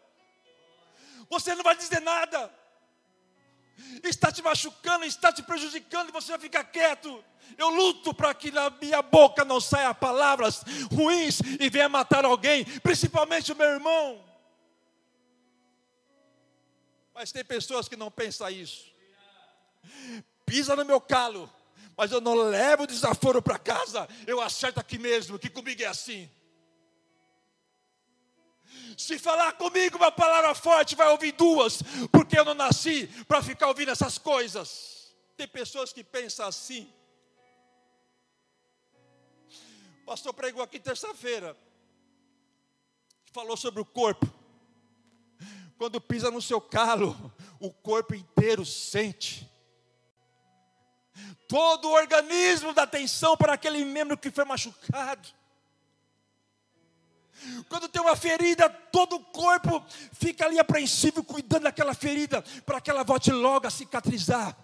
Você 1.31 1.55
não 1.55 1.63
vai 1.63 1.77
dizer 1.77 2.01
nada 2.01 2.51
está 4.03 4.31
te 4.33 4.43
machucando, 4.43 5.05
está 5.05 5.33
te 5.33 5.43
prejudicando 5.43 6.09
e 6.09 6.13
você 6.13 6.33
vai 6.33 6.41
ficar 6.41 6.65
quieto. 6.65 7.25
Eu 7.57 7.71
luto 7.71 8.13
para 8.13 8.35
que 8.35 8.51
na 8.51 8.71
minha 8.71 9.01
boca 9.03 9.45
não 9.45 9.61
saia 9.61 9.95
palavras 9.95 10.63
ruins 10.93 11.41
e 11.61 11.71
venha 11.71 11.89
matar 11.89 12.25
alguém, 12.25 12.65
principalmente 12.81 13.53
o 13.53 13.57
meu 13.57 13.69
irmão. 13.69 14.25
Mas 17.15 17.33
tem 17.33 17.45
pessoas 17.45 17.89
que 17.89 17.97
não 17.97 18.11
pensam 18.11 18.49
isso. 18.51 18.93
Pisa 20.45 20.77
no 20.77 20.85
meu 20.85 21.01
calo, 21.01 21.51
mas 21.97 22.13
eu 22.13 22.21
não 22.21 22.35
levo 22.35 22.85
o 22.85 22.87
desaforo 22.87 23.43
para 23.43 23.59
casa, 23.59 24.09
eu 24.27 24.41
acerto 24.41 24.79
aqui 24.79 24.99
mesmo, 24.99 25.39
que 25.39 25.51
comigo 25.51 25.83
é 25.83 25.87
assim. 25.87 26.31
Se 28.99 29.17
falar 29.17 29.53
comigo 29.53 29.97
uma 29.97 30.11
palavra 30.11 30.53
forte, 30.57 30.97
vai 30.97 31.09
ouvir 31.09 31.31
duas, 31.31 31.81
porque 32.11 32.37
eu 32.37 32.45
não 32.45 32.53
nasci 32.53 33.07
para 33.29 33.41
ficar 33.41 33.69
ouvindo 33.69 33.93
essas 33.93 34.19
coisas. 34.19 35.15
Tem 35.37 35.47
pessoas 35.47 35.93
que 35.93 36.03
pensam 36.03 36.49
assim. 36.49 36.93
O 40.03 40.05
pastor 40.05 40.35
pregou 40.35 40.65
aqui 40.65 40.81
terça-feira, 40.81 41.57
falou 43.33 43.57
sobre 43.57 43.81
o 43.81 43.85
corpo. 43.85 44.27
Quando 45.79 46.01
pisa 46.01 46.29
no 46.29 46.43
seu 46.43 46.61
calo, 46.61 47.33
o 47.61 47.73
corpo 47.73 48.17
inteiro 48.17 48.67
sente. 48.67 49.49
Todo 51.47 51.89
o 51.89 51.93
organismo 51.93 52.75
dá 52.75 52.83
atenção 52.83 53.37
para 53.37 53.53
aquele 53.53 53.85
membro 53.85 54.19
que 54.19 54.33
foi 54.33 54.45
machucado. 54.45 55.29
Quando 57.69 57.89
tem 57.89 58.03
uma 58.03 58.17
ferida, 58.17 58.69
todo 58.69 59.17
o 59.17 59.21
corpo 59.21 59.85
fica 60.13 60.45
ali 60.45 60.59
apreensivo, 60.59 61.23
cuidando 61.23 61.65
daquela 61.65 61.95
ferida, 61.95 62.43
para 62.65 62.81
que 62.81 62.91
ela 62.91 63.05
volte 63.05 63.31
logo 63.31 63.67
a 63.67 63.71
cicatrizar. 63.71 64.57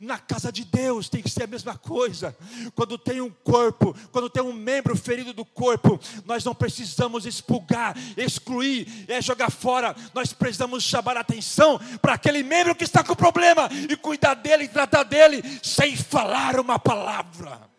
Na 0.00 0.18
casa 0.18 0.52
de 0.52 0.64
Deus 0.64 1.08
tem 1.08 1.22
que 1.22 1.30
ser 1.30 1.44
a 1.44 1.46
mesma 1.46 1.76
coisa. 1.76 2.36
Quando 2.74 2.98
tem 2.98 3.20
um 3.20 3.30
corpo, 3.30 3.96
quando 4.12 4.28
tem 4.28 4.42
um 4.42 4.52
membro 4.52 4.96
ferido 4.96 5.32
do 5.32 5.44
corpo, 5.44 5.98
nós 6.24 6.44
não 6.44 6.54
precisamos 6.54 7.26
expulgar, 7.26 7.96
excluir, 8.16 9.06
é 9.08 9.22
jogar 9.22 9.50
fora. 9.50 9.94
Nós 10.14 10.32
precisamos 10.32 10.84
chamar 10.84 11.16
a 11.16 11.20
atenção 11.20 11.78
para 12.00 12.14
aquele 12.14 12.42
membro 12.42 12.74
que 12.74 12.84
está 12.84 13.02
com 13.02 13.14
problema 13.14 13.68
e 13.88 13.96
cuidar 13.96 14.34
dele, 14.34 14.68
tratar 14.68 15.02
dele, 15.02 15.42
sem 15.62 15.96
falar 15.96 16.58
uma 16.60 16.78
palavra 16.78 17.69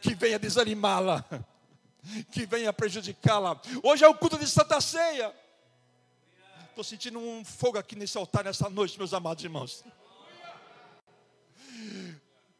que 0.00 0.14
venha 0.14 0.38
desanimá-la, 0.38 1.24
que 2.30 2.46
venha 2.46 2.72
prejudicá-la. 2.72 3.60
Hoje 3.82 4.04
é 4.04 4.08
o 4.08 4.14
culto 4.14 4.38
de 4.38 4.46
Santa 4.46 4.80
Ceia. 4.80 5.34
Estou 6.68 6.82
sentindo 6.82 7.18
um 7.18 7.44
fogo 7.44 7.78
aqui 7.78 7.94
nesse 7.94 8.18
altar 8.18 8.44
nessa 8.44 8.68
noite, 8.68 8.98
meus 8.98 9.14
amados 9.14 9.44
irmãos. 9.44 9.84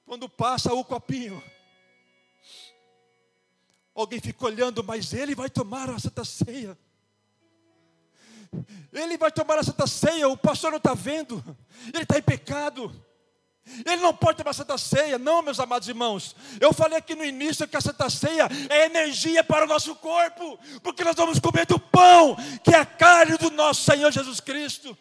Quando 0.07 0.29
passa 0.29 0.73
o 0.73 0.85
copinho, 0.85 1.43
alguém 3.95 4.21
fica 4.21 4.45
olhando, 4.45 4.85
mas 4.85 5.13
ele 5.13 5.35
vai 5.35 5.51
tomar 5.51 5.91
a 5.91 5.99
Santa 5.99 6.25
Ceia. 6.25 6.79
Ele 8.93 9.19
vai 9.19 9.33
tomar 9.33 9.59
a 9.59 9.65
Santa 9.65 9.87
Ceia, 9.87 10.29
o 10.29 10.37
pastor 10.37 10.71
não 10.71 10.79
está 10.79 10.95
vendo, 10.95 11.43
ele 11.93 12.05
está 12.05 12.19
em 12.19 12.23
pecado. 12.23 12.95
Ele 13.85 14.03
não 14.03 14.15
pode 14.15 14.39
tomar 14.39 14.53
Santa 14.53 14.77
Ceia, 14.77 15.19
não, 15.19 15.43
meus 15.43 15.59
amados 15.59 15.89
irmãos. 15.89 16.37
Eu 16.61 16.73
falei 16.73 16.99
aqui 16.99 17.15
no 17.15 17.25
início 17.25 17.67
que 17.67 17.77
a 17.77 17.81
Santa 17.81 18.11
Ceia 18.11 18.49
é 18.69 18.87
energia 18.87 19.43
para 19.43 19.65
o 19.65 19.69
nosso 19.69 19.95
corpo, 19.97 20.59
porque 20.83 21.03
nós 21.03 21.17
vamos 21.17 21.39
comer 21.39 21.67
do 21.67 21.79
pão, 21.79 22.37
que 22.63 22.75
é 22.75 22.79
a 22.79 22.87
carne 22.87 23.39
do 23.39 23.51
nosso 23.51 23.83
Senhor 23.83 24.13
Jesus 24.13 24.39
Cristo. 24.39 24.97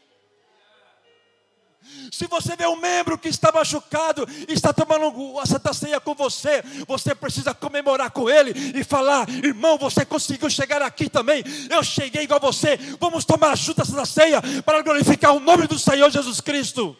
Se 2.12 2.28
você 2.28 2.56
vê 2.56 2.65
um 2.65 2.76
membro 2.76 3.17
que 3.17 3.28
está 3.28 3.52
machucado 3.52 4.28
está 4.47 4.71
tomando 4.71 5.39
a 5.39 5.45
Santa 5.45 5.73
Ceia 5.73 5.99
com 5.99 6.15
você, 6.15 6.63
você 6.88 7.13
precisa 7.13 7.54
comemorar 7.54 8.12
com 8.12 8.30
ele 8.30 8.54
e 8.78 8.84
falar: 8.84 9.30
irmão, 9.30 9.78
você 9.78 10.06
conseguiu 10.06 10.49
chegar 10.49 10.82
aqui 10.82 11.10
também. 11.10 11.43
Eu 11.69 11.84
cheguei 11.84 12.23
igual 12.23 12.39
você. 12.39 12.78
Vamos 12.99 13.26
tomar 13.26 13.58
junto 13.58 13.82
a 13.82 13.86
Santa 13.86 14.06
Ceia 14.06 14.41
para 14.63 14.82
glorificar 14.82 15.36
o 15.36 15.39
nome 15.39 15.67
do 15.67 15.78
Senhor 15.78 16.10
Jesus 16.10 16.39
Cristo. 16.39 16.95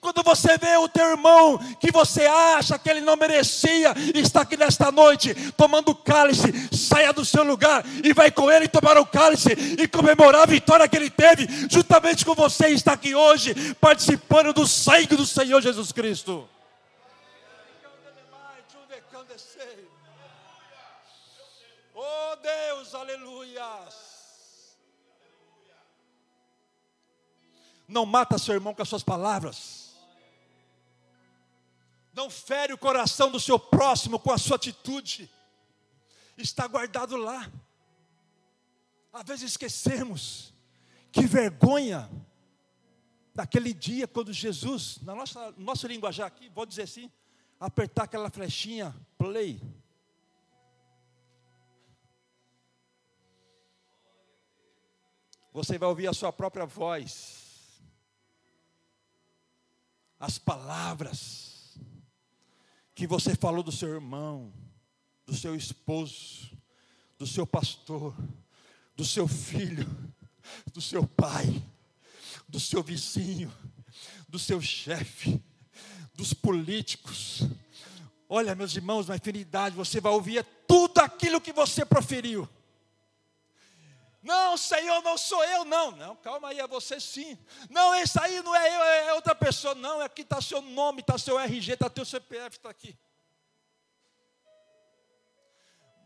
Quando 0.00 0.22
você 0.22 0.56
vê 0.56 0.78
o 0.78 0.88
teu 0.88 1.10
irmão 1.10 1.58
que 1.78 1.92
você 1.92 2.24
acha 2.24 2.78
que 2.78 2.88
ele 2.88 3.02
não 3.02 3.16
merecia, 3.16 3.92
está 4.14 4.40
aqui 4.40 4.56
nesta 4.56 4.90
noite 4.90 5.34
tomando 5.52 5.94
cálice, 5.94 6.50
saia 6.74 7.12
do 7.12 7.22
seu 7.22 7.44
lugar 7.44 7.84
e 8.02 8.14
vai 8.14 8.30
com 8.30 8.50
ele 8.50 8.66
tomar 8.66 8.96
o 8.96 9.04
cálice 9.04 9.50
e 9.78 9.86
comemorar 9.86 10.42
a 10.42 10.46
vitória 10.46 10.88
que 10.88 10.96
ele 10.96 11.10
teve, 11.10 11.46
juntamente 11.70 12.24
com 12.24 12.34
você 12.34 12.68
está 12.68 12.94
aqui 12.94 13.14
hoje, 13.14 13.74
participando 13.74 14.54
do 14.54 14.66
sangue 14.66 15.16
do 15.16 15.26
Senhor 15.26 15.60
Jesus 15.60 15.92
Cristo. 15.92 16.48
Oh 21.94 22.36
Deus, 22.36 22.94
aleluias. 22.94 24.10
Não 27.86 28.06
mata 28.06 28.38
seu 28.38 28.54
irmão 28.54 28.72
com 28.72 28.80
as 28.80 28.88
suas 28.88 29.02
palavras 29.02 29.79
fere 32.30 32.72
o 32.72 32.78
coração 32.78 33.30
do 33.30 33.40
seu 33.40 33.58
próximo 33.58 34.18
com 34.18 34.32
a 34.32 34.38
sua 34.38 34.56
atitude, 34.56 35.30
está 36.36 36.66
guardado 36.66 37.16
lá. 37.16 37.50
Às 39.12 39.24
vezes 39.24 39.50
esquecemos, 39.50 40.54
que 41.10 41.26
vergonha 41.26 42.08
daquele 43.34 43.72
dia 43.72 44.06
quando 44.06 44.32
Jesus, 44.32 44.98
na 45.02 45.14
nossa 45.14 45.52
nosso 45.56 45.86
linguajar 45.86 46.26
aqui, 46.26 46.48
vou 46.48 46.64
dizer 46.64 46.82
assim, 46.82 47.10
apertar 47.58 48.04
aquela 48.04 48.30
flechinha, 48.30 48.94
play. 49.18 49.60
Você 55.52 55.76
vai 55.76 55.88
ouvir 55.88 56.06
a 56.06 56.12
sua 56.12 56.32
própria 56.32 56.64
voz, 56.64 57.82
as 60.18 60.38
palavras, 60.38 61.49
que 63.00 63.06
você 63.06 63.34
falou 63.34 63.62
do 63.62 63.72
seu 63.72 63.94
irmão, 63.94 64.52
do 65.24 65.34
seu 65.34 65.56
esposo, 65.56 66.50
do 67.18 67.26
seu 67.26 67.46
pastor, 67.46 68.14
do 68.94 69.06
seu 69.06 69.26
filho, 69.26 69.88
do 70.70 70.82
seu 70.82 71.06
pai, 71.06 71.62
do 72.46 72.60
seu 72.60 72.82
vizinho, 72.82 73.50
do 74.28 74.38
seu 74.38 74.60
chefe, 74.60 75.42
dos 76.12 76.34
políticos. 76.34 77.48
Olha, 78.28 78.54
meus 78.54 78.76
irmãos, 78.76 79.08
na 79.08 79.16
infinidade, 79.16 79.74
você 79.74 79.98
vai 79.98 80.12
ouvir 80.12 80.44
tudo 80.68 80.98
aquilo 80.98 81.40
que 81.40 81.54
você 81.54 81.86
proferiu. 81.86 82.46
Não, 84.22 84.56
Senhor, 84.56 85.02
não 85.02 85.16
sou 85.16 85.42
eu, 85.44 85.64
não. 85.64 85.92
Não, 85.92 86.14
calma 86.16 86.48
aí, 86.48 86.60
é 86.60 86.66
você 86.66 87.00
sim. 87.00 87.38
Não, 87.70 87.94
esse 87.94 88.20
aí 88.20 88.42
não 88.42 88.54
é 88.54 88.76
eu, 88.76 88.82
é 88.82 89.14
outra 89.14 89.34
pessoa. 89.34 89.74
Não, 89.74 90.00
aqui 90.00 90.22
está 90.22 90.40
seu 90.40 90.60
nome, 90.60 91.00
está 91.00 91.16
seu 91.16 91.38
RG, 91.38 91.72
está 91.72 91.88
teu 91.88 92.04
CPF, 92.04 92.56
está 92.56 92.68
aqui. 92.68 92.98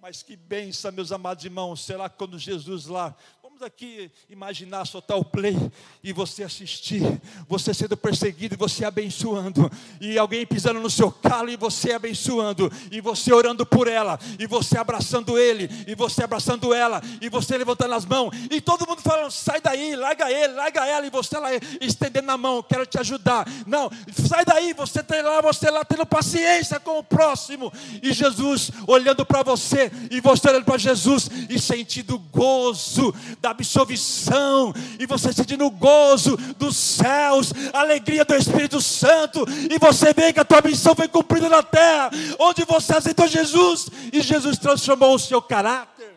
Mas 0.00 0.22
que 0.22 0.37
benção, 0.37 0.92
meus 0.92 1.11
amados 1.11 1.44
irmãos, 1.44 1.83
será 1.83 2.11
quando 2.11 2.38
Jesus 2.38 2.87
lá, 2.87 3.16
Vamos 3.64 3.77
aqui 3.77 4.11
imaginar, 4.29 4.85
soltar 4.85 5.16
o 5.16 5.24
play 5.24 5.57
e 6.03 6.12
você 6.12 6.44
assistir, 6.44 7.00
você 7.48 7.72
sendo 7.72 7.96
perseguido 7.96 8.55
e 8.55 8.59
você 8.59 8.85
abençoando, 8.85 9.70
e 9.98 10.18
alguém 10.18 10.44
pisando 10.44 10.81
no 10.81 10.90
seu 10.90 11.11
calo 11.11 11.48
e 11.48 11.57
você 11.57 11.92
abençoando, 11.92 12.70
e 12.92 13.00
você 13.00 13.33
orando 13.33 13.64
por 13.64 13.88
ela, 13.88 14.20
e 14.38 14.46
você 14.46 14.77
abraçando 14.77 15.38
ele, 15.38 15.70
e 15.87 15.94
você 15.94 16.22
abraçando 16.22 16.74
ela, 16.74 17.00
e 17.22 17.31
você 17.31 17.57
levantando 17.57 17.94
as 17.94 18.05
mãos, 18.05 18.37
e 18.50 18.61
todo 18.61 18.87
mundo 18.87 19.00
falando: 19.00 19.31
sai 19.31 19.62
daí, 19.62 19.96
larga 19.96 20.31
ele, 20.31 20.53
larga 20.53 20.85
ela, 20.87 21.07
e 21.07 21.11
você 21.11 21.38
lá 21.38 21.48
estendendo 21.81 22.31
a 22.31 22.37
mão, 22.37 22.62
quero 22.62 22.85
te 22.85 22.98
ajudar. 22.98 23.48
Não, 23.66 23.90
sai 24.29 24.44
daí, 24.44 24.74
você 24.74 25.03
tem 25.03 25.22
lá, 25.22 25.40
você 25.40 25.70
lá 25.70 25.87
tendo 25.87 26.05
paciência 26.05 26.79
com 26.79 26.98
o 26.98 27.05
próximo, 27.05 27.72
e 28.03 28.12
Jesus 28.12 28.70
olhando 28.87 29.24
para 29.24 29.42
você, 29.42 29.90
e 30.11 30.20
você 30.20 30.50
olhando 30.50 30.66
para 30.66 30.77
Jesus, 30.77 31.31
e 31.48 31.59
sentindo 31.59 32.18
gozo 32.18 33.14
da 33.40 33.53
absolvição, 33.54 34.72
e 34.98 35.06
você 35.06 35.32
sentindo 35.32 35.64
o 35.64 35.70
gozo 35.70 36.36
dos 36.58 36.76
céus, 36.76 37.52
a 37.72 37.80
alegria 37.80 38.24
do 38.24 38.34
Espírito 38.34 38.80
Santo, 38.80 39.44
e 39.70 39.78
você 39.78 40.12
vê 40.12 40.32
que 40.32 40.40
a 40.40 40.44
tua 40.44 40.60
missão 40.62 40.94
foi 40.94 41.08
cumprida 41.08 41.48
na 41.48 41.62
terra, 41.62 42.10
onde 42.38 42.64
você 42.64 42.96
aceitou 42.96 43.26
Jesus, 43.26 43.88
e 44.12 44.20
Jesus 44.20 44.58
transformou 44.58 45.14
o 45.14 45.18
seu 45.18 45.40
caráter. 45.40 46.14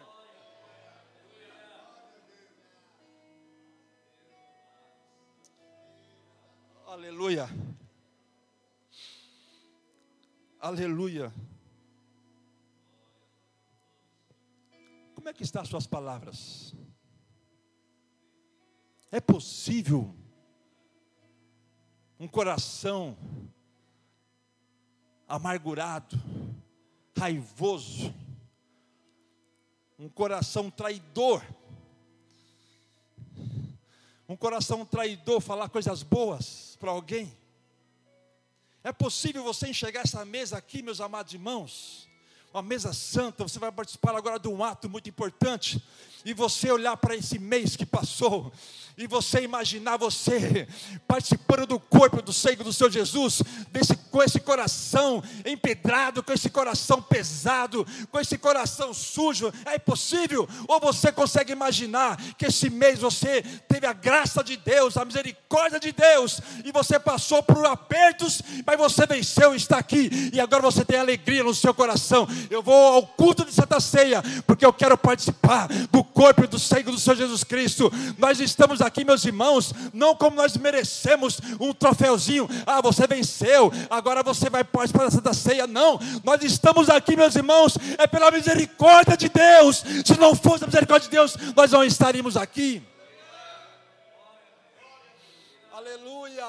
Aleluia. 6.88 7.50
Aleluia. 10.60 11.34
Como 15.16 15.28
é 15.30 15.34
que 15.34 15.44
estão 15.44 15.62
as 15.62 15.68
suas 15.68 15.86
palavras? 15.86 16.74
É 19.12 19.22
possível 19.22 20.14
um 22.20 22.28
coração 22.28 23.18
amargurado, 25.28 26.20
raivoso, 27.18 28.14
um 29.98 30.10
coração 30.10 30.70
traidor, 30.70 31.42
um 34.28 34.36
coração 34.36 34.86
traidor 34.86 35.40
falar 35.40 35.70
coisas 35.70 36.04
boas 36.04 36.76
para 36.78 36.92
alguém? 36.92 37.36
É 38.84 38.92
possível 38.92 39.44
você 39.44 39.70
enxergar 39.70 40.02
essa 40.02 40.26
mesa 40.26 40.58
aqui, 40.58 40.82
meus 40.82 41.00
amados 41.00 41.34
irmãos? 41.34 42.10
Uma 42.54 42.62
mesa 42.62 42.94
santa, 42.94 43.44
você 43.44 43.60
vai 43.60 43.72
participar 43.72 44.16
agora 44.16 44.40
de 44.40 44.48
um 44.48 44.64
ato 44.64 44.90
muito 44.90 45.10
importante, 45.10 45.82
e 46.28 46.34
você 46.34 46.70
olhar 46.70 46.98
para 46.98 47.16
esse 47.16 47.40
mês 47.40 47.78
que 47.78 47.86
passou, 47.86 48.52
e 48.98 49.06
você 49.06 49.42
imaginar 49.42 49.96
você 49.96 50.68
participando 51.08 51.68
do 51.68 51.80
corpo, 51.80 52.22
do 52.22 52.34
sangue 52.34 52.64
do 52.64 52.74
Senhor 52.74 52.90
Jesus, 52.90 53.44
desse, 53.72 53.96
com 53.96 54.24
esse 54.24 54.40
coração 54.40 55.24
empedrado, 55.46 56.24
com 56.24 56.34
esse 56.34 56.50
coração 56.50 57.00
pesado, 57.00 57.86
com 58.12 58.20
esse 58.20 58.38
coração 58.40 58.94
sujo, 58.94 59.54
é 59.66 59.78
possível? 59.78 60.50
Ou 60.68 60.80
você 60.80 61.12
consegue 61.12 61.52
imaginar 61.52 62.18
que 62.34 62.48
esse 62.48 62.70
mês 62.72 63.00
você 63.00 63.44
teve 63.70 63.86
a 63.86 63.94
graça 63.94 64.44
de 64.44 64.58
Deus, 64.58 64.98
a 64.98 65.06
misericórdia 65.06 65.80
de 65.80 65.92
Deus, 65.92 66.42
e 66.66 66.72
você 66.72 67.00
passou 67.00 67.44
por 67.44 67.64
apertos, 67.68 68.42
mas 68.66 68.78
você 68.78 69.06
venceu 69.06 69.54
e 69.54 69.58
está 69.58 69.78
aqui, 69.78 70.32
e 70.34 70.42
agora 70.42 70.64
você 70.64 70.84
tem 70.84 70.98
alegria 70.98 71.44
no 71.44 71.54
seu 71.54 71.74
coração. 71.74 72.28
Eu 72.50 72.64
vou 72.64 72.96
ao 72.96 73.06
culto 73.06 73.46
de 73.46 73.54
Santa 73.54 73.80
Ceia, 73.80 74.24
porque 74.46 74.66
eu 74.66 74.74
quero 74.74 74.98
participar 74.98 75.68
do 75.92 76.04
corpo 76.18 76.44
e 76.44 76.48
do 76.48 76.58
sangue 76.58 76.90
do 76.90 76.98
Senhor 76.98 77.16
Jesus 77.16 77.44
Cristo. 77.44 77.92
Nós 78.18 78.40
estamos 78.40 78.82
aqui, 78.82 79.06
meus 79.06 79.24
irmãos, 79.24 79.72
não 79.94 80.16
como 80.16 80.36
nós 80.36 80.58
merecemos 80.58 81.40
um 81.60 81.72
troféuzinho. 81.72 82.50
Ah, 82.66 82.82
você 82.82 83.06
venceu, 83.06 83.72
agora 83.88 84.24
você 84.24 84.50
vai 84.50 84.64
participar 84.64 85.06
da 85.06 85.12
Santa 85.12 85.34
Ceia. 85.36 85.68
Não, 85.68 86.00
nós 86.24 86.44
estamos 86.44 86.90
aqui, 86.90 87.16
meus 87.16 87.36
irmãos, 87.36 87.78
é 88.00 88.08
pela 88.08 88.32
misericórdia 88.32 89.16
de 89.16 89.30
Deus. 89.30 89.84
Se 90.04 90.18
não 90.20 90.36
fosse 90.36 90.64
a 90.64 90.68
misericórdia 90.68 91.08
de 91.08 91.16
Deus, 91.16 91.38
nós 91.56 91.72
não 91.72 91.84
estaríamos 91.84 92.36
aqui. 92.36 92.82
Aleluia. 95.72 96.48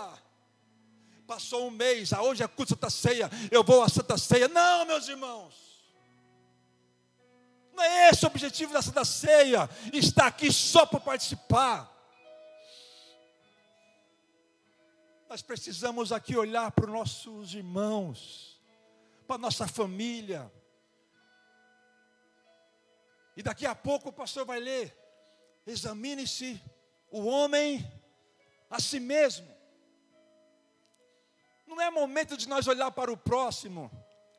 Passou 1.27 1.69
um 1.69 1.71
mês, 1.71 2.15
ah, 2.15 2.23
hoje 2.23 2.43
é 2.43 2.49
culto 2.49 2.71
Santa 2.71 2.89
Ceia, 2.89 3.31
eu 3.51 3.63
vou 3.63 3.83
à 3.83 3.89
Santa 3.91 4.17
Ceia. 4.17 4.49
Não, 4.49 4.87
meus 4.87 5.07
irmãos. 5.09 5.68
Não 7.79 7.85
é 7.85 8.11
esse 8.11 8.25
o 8.25 8.27
objetivo 8.27 8.73
da 8.73 8.83
Santa 8.83 9.05
Ceia, 9.05 9.71
estar 9.93 10.27
aqui 10.27 10.53
só 10.53 10.85
para 10.85 10.99
participar. 10.99 11.89
Nós 15.29 15.43
precisamos 15.43 16.11
aqui 16.11 16.37
olhar 16.37 16.73
para 16.73 16.87
os 16.87 16.91
nossos 16.91 17.55
irmãos, 17.55 18.61
para 19.29 19.37
a 19.37 19.39
nossa 19.39 19.69
família. 19.69 20.53
E 23.37 23.45
daqui 23.45 23.65
a 23.65 23.77
pouco 23.77 24.09
o 24.09 24.13
pastor 24.13 24.45
vai 24.45 24.59
ler: 24.59 24.93
examine-se 25.65 26.61
o 27.13 27.27
homem 27.27 27.89
a 28.69 28.81
si 28.81 28.99
mesmo. 28.99 29.47
Não 31.65 31.81
é 31.81 31.89
momento 31.93 32.37
de 32.37 32.49
nós 32.49 32.67
olhar 32.67 32.91
para 32.91 33.13
o 33.13 33.17
próximo. 33.17 33.89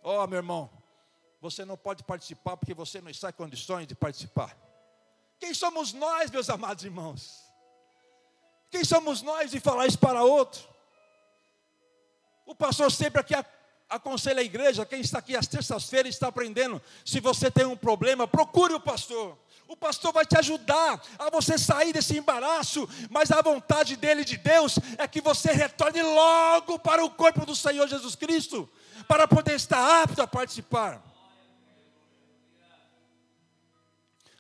Ó, 0.03 0.25
oh, 0.25 0.27
meu 0.27 0.39
irmão, 0.39 0.78
você 1.41 1.63
não 1.63 1.77
pode 1.77 2.03
participar 2.03 2.57
porque 2.57 2.73
você 2.73 3.01
não 3.01 3.09
está 3.09 3.29
em 3.29 3.33
condições 3.33 3.87
de 3.87 3.95
participar. 3.95 4.57
Quem 5.39 5.53
somos 5.53 5.93
nós, 5.93 6.29
meus 6.29 6.49
amados 6.49 6.83
irmãos? 6.83 7.39
Quem 8.69 8.83
somos 8.83 9.21
nós 9.21 9.51
de 9.51 9.59
falar 9.59 9.87
isso 9.87 9.97
para 9.97 10.23
outro? 10.23 10.67
O 12.45 12.53
pastor 12.53 12.91
sempre 12.91 13.21
aqui 13.21 13.33
aconselha 13.89 14.41
a 14.41 14.43
igreja, 14.43 14.85
quem 14.85 15.01
está 15.01 15.19
aqui 15.19 15.35
às 15.35 15.47
terças-feiras 15.47 16.13
está 16.13 16.27
aprendendo. 16.27 16.81
Se 17.05 17.19
você 17.19 17.49
tem 17.49 17.65
um 17.65 17.77
problema, 17.77 18.27
procure 18.27 18.73
o 18.73 18.79
pastor. 18.79 19.37
O 19.67 19.77
pastor 19.77 20.11
vai 20.11 20.25
te 20.25 20.37
ajudar 20.37 21.01
a 21.17 21.29
você 21.29 21.57
sair 21.57 21.93
desse 21.93 22.17
embaraço, 22.17 22.89
mas 23.09 23.31
a 23.31 23.41
vontade 23.41 23.95
dele, 23.95 24.25
de 24.25 24.37
Deus, 24.37 24.77
é 24.97 25.07
que 25.07 25.21
você 25.21 25.51
retorne 25.51 26.01
logo 26.01 26.79
para 26.79 27.03
o 27.03 27.09
corpo 27.09 27.45
do 27.45 27.55
Senhor 27.55 27.87
Jesus 27.87 28.15
Cristo, 28.15 28.69
para 29.07 29.27
poder 29.27 29.55
estar 29.55 30.03
apto 30.03 30.21
a 30.21 30.27
participar. 30.27 31.08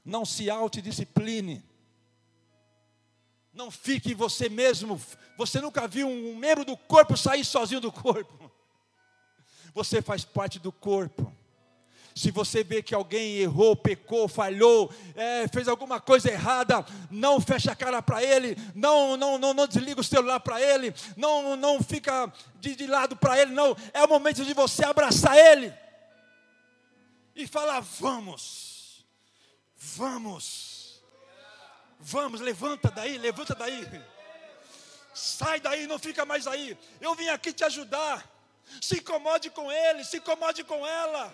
Não 0.09 0.25
se 0.25 0.49
autodiscipline. 0.49 1.63
Não 3.53 3.69
fique 3.69 4.15
você 4.15 4.49
mesmo. 4.49 4.99
Você 5.37 5.61
nunca 5.61 5.87
viu 5.87 6.07
um 6.07 6.35
membro 6.35 6.65
do 6.65 6.75
corpo 6.75 7.15
sair 7.15 7.45
sozinho 7.45 7.79
do 7.79 7.91
corpo. 7.91 8.51
Você 9.73 10.01
faz 10.01 10.25
parte 10.25 10.57
do 10.57 10.71
corpo. 10.71 11.31
Se 12.15 12.31
você 12.31 12.63
vê 12.63 12.81
que 12.81 12.95
alguém 12.95 13.37
errou, 13.37 13.75
pecou, 13.75 14.27
falhou, 14.27 14.91
é, 15.15 15.47
fez 15.47 15.67
alguma 15.67 16.01
coisa 16.01 16.29
errada, 16.29 16.83
não 17.09 17.39
fecha 17.39 17.71
a 17.71 17.75
cara 17.75 18.01
para 18.01 18.21
ele, 18.21 18.57
não, 18.75 19.15
não, 19.15 19.37
não, 19.37 19.53
não 19.53 19.67
desliga 19.67 20.01
o 20.01 20.03
celular 20.03 20.39
para 20.39 20.59
ele, 20.59 20.93
não, 21.15 21.55
não 21.55 21.81
fica 21.81 22.33
de, 22.59 22.75
de 22.75 22.87
lado 22.87 23.15
para 23.15 23.39
ele, 23.39 23.53
não. 23.53 23.77
É 23.93 24.03
o 24.03 24.09
momento 24.09 24.43
de 24.43 24.53
você 24.53 24.83
abraçar 24.83 25.37
ele 25.37 25.71
e 27.35 27.47
falar: 27.47 27.79
vamos 27.79 28.68
Vamos. 29.79 31.01
Vamos, 31.99 32.41
levanta 32.41 32.91
daí, 32.91 33.17
levanta 33.17 33.55
daí. 33.55 33.87
Sai 35.13 35.59
daí, 35.59 35.87
não 35.87 35.97
fica 35.97 36.25
mais 36.25 36.45
aí. 36.47 36.77
Eu 36.99 37.15
vim 37.15 37.29
aqui 37.29 37.53
te 37.53 37.63
ajudar. 37.63 38.29
Se 38.81 38.97
incomode 38.97 39.49
com 39.49 39.71
ele, 39.71 40.03
se 40.03 40.17
incomode 40.17 40.63
com 40.63 40.85
ela. 40.85 41.33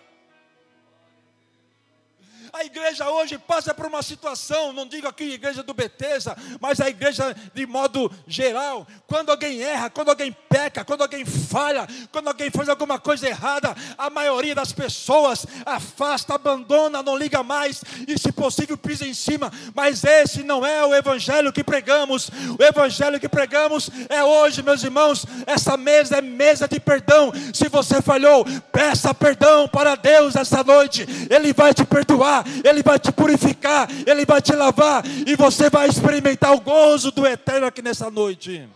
A 2.54 2.63
igreja 2.63 3.10
hoje 3.10 3.38
passa 3.38 3.74
por 3.74 3.86
uma 3.86 4.02
situação, 4.02 4.71
não 4.71 4.88
digo 4.88 5.08
aqui 5.08 5.26
igreja 5.34 5.62
do 5.62 5.74
Betesda, 5.74 6.38
mas 6.60 6.80
a 6.80 6.89
igreja 6.89 7.36
de 7.54 7.65
modo 7.65 8.12
geral. 8.28 8.88
Quando 9.08 9.30
alguém 9.30 9.62
erra, 9.62 9.89
quando 9.89 10.10
alguém 10.10 10.32
peca, 10.50 10.86
quando 10.86 11.02
alguém 11.02 11.26
falha, 11.26 11.88
quando 12.12 12.30
alguém 12.30 12.50
faz 12.50 12.69
alguma 12.69 12.98
coisa 12.98 13.28
errada, 13.28 13.76
a 13.98 14.10
maioria 14.10 14.56
das 14.56 14.71
pessoas 14.71 15.45
afasta, 15.65 16.36
abandona, 16.36 17.04
não 17.04 17.17
liga 17.17 17.43
mais 17.43 17.84
e, 18.08 18.17
se 18.17 18.32
possível, 18.32 18.78
pisa 18.78 19.06
em 19.06 19.13
cima. 19.13 19.52
Mas 19.74 20.04
esse 20.04 20.43
não 20.43 20.65
é 20.65 20.86
o 20.86 20.95
evangelho 20.95 21.52
que 21.52 21.63
pregamos. 21.63 22.30
O 22.58 22.63
evangelho 22.63 23.19
que 23.19 23.28
pregamos 23.28 23.89
é 24.08 24.24
hoje, 24.24 24.62
meus 24.62 24.84
irmãos. 24.84 25.26
Essa 25.45 25.76
mesa 25.76 26.17
é 26.17 26.21
mesa 26.21 26.67
de 26.67 26.80
perdão. 26.80 27.34
Se 27.54 27.67
você 27.67 28.02
falhou, 28.02 28.45
peça 28.71 29.13
perdão 29.13 29.67
para 29.67 29.95
Deus 29.95 30.36
essa 30.36 30.63
noite. 30.63 31.06
Ele 31.30 31.52
vai 31.52 31.74
te 31.74 31.84
perdoar 31.84 32.24
ele 32.63 32.81
vai 32.83 32.99
te 32.99 33.11
purificar, 33.11 33.88
Ele 34.05 34.25
vai 34.25 34.41
te 34.41 34.53
lavar, 34.53 35.03
e 35.05 35.35
você 35.35 35.69
vai 35.69 35.88
experimentar 35.88 36.53
o 36.53 36.61
gozo 36.61 37.11
do 37.11 37.25
eterno 37.25 37.67
aqui 37.67 37.81
nessa 37.81 38.09
noite. 38.09 38.67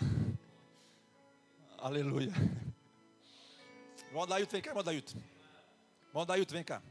Aleluia. 1.78 2.32
Irmão 4.08 4.26
Dailton, 4.26 4.52
vem 4.52 4.62
cá, 4.62 4.70
irmão 4.70 4.82
Dailton. 4.84 5.18
Irmão 6.08 6.26
Dailton, 6.26 6.54
vem 6.54 6.64
cá. 6.64 6.82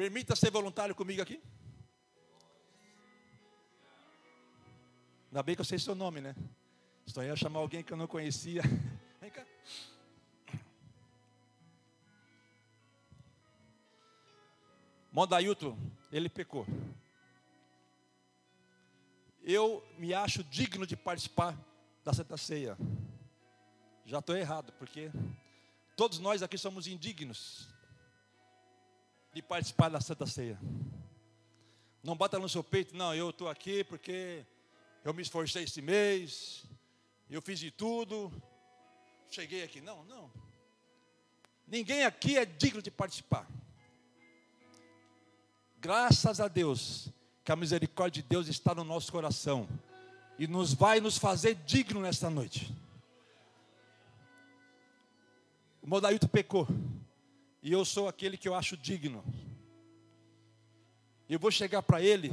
Permita 0.00 0.34
ser 0.34 0.50
voluntário 0.50 0.94
comigo 0.94 1.20
aqui. 1.20 1.38
Ainda 5.28 5.42
bem 5.42 5.54
que 5.54 5.60
eu 5.60 5.64
sei 5.66 5.78
seu 5.78 5.94
nome, 5.94 6.22
né? 6.22 6.34
Estou 7.06 7.22
ia 7.22 7.36
chamar 7.36 7.60
alguém 7.60 7.82
que 7.82 7.92
eu 7.92 7.98
não 7.98 8.06
conhecia. 8.06 8.62
Vem 9.20 9.30
cá. 9.30 9.44
Mondailton, 15.12 15.76
ele 16.10 16.30
pecou. 16.30 16.66
Eu 19.42 19.86
me 19.98 20.14
acho 20.14 20.42
digno 20.44 20.86
de 20.86 20.96
participar 20.96 21.54
da 22.02 22.14
Santa 22.14 22.38
Ceia. 22.38 22.74
Já 24.06 24.20
estou 24.20 24.34
errado, 24.34 24.72
porque 24.78 25.10
todos 25.94 26.18
nós 26.18 26.42
aqui 26.42 26.56
somos 26.56 26.86
indignos 26.86 27.68
de 29.32 29.42
participar 29.42 29.88
da 29.88 30.00
Santa 30.00 30.26
Ceia. 30.26 30.58
Não 32.02 32.16
bata 32.16 32.38
no 32.38 32.48
seu 32.48 32.64
peito, 32.64 32.96
não, 32.96 33.14
eu 33.14 33.30
estou 33.30 33.48
aqui 33.48 33.84
porque 33.84 34.44
eu 35.04 35.12
me 35.14 35.22
esforcei 35.22 35.64
esse 35.64 35.82
mês, 35.82 36.64
eu 37.30 37.40
fiz 37.40 37.58
de 37.58 37.70
tudo, 37.70 38.32
cheguei 39.30 39.62
aqui. 39.62 39.80
Não, 39.80 40.04
não. 40.04 40.30
Ninguém 41.66 42.04
aqui 42.04 42.36
é 42.36 42.44
digno 42.44 42.82
de 42.82 42.90
participar. 42.90 43.46
Graças 45.78 46.40
a 46.40 46.48
Deus, 46.48 47.08
que 47.44 47.52
a 47.52 47.56
misericórdia 47.56 48.22
de 48.22 48.28
Deus 48.28 48.48
está 48.48 48.74
no 48.74 48.84
nosso 48.84 49.10
coração 49.12 49.68
e 50.38 50.46
nos 50.46 50.74
vai 50.74 51.00
nos 51.00 51.16
fazer 51.16 51.54
digno 51.54 52.00
nesta 52.00 52.28
noite. 52.28 52.74
O 55.82 55.86
Modailto 55.86 56.28
pecou, 56.28 56.66
e 57.62 57.72
eu 57.72 57.84
sou 57.84 58.08
aquele 58.08 58.36
que 58.36 58.48
eu 58.48 58.54
acho 58.54 58.76
digno. 58.76 59.24
Eu 61.28 61.38
vou 61.38 61.50
chegar 61.50 61.82
para 61.82 62.02
ele, 62.02 62.30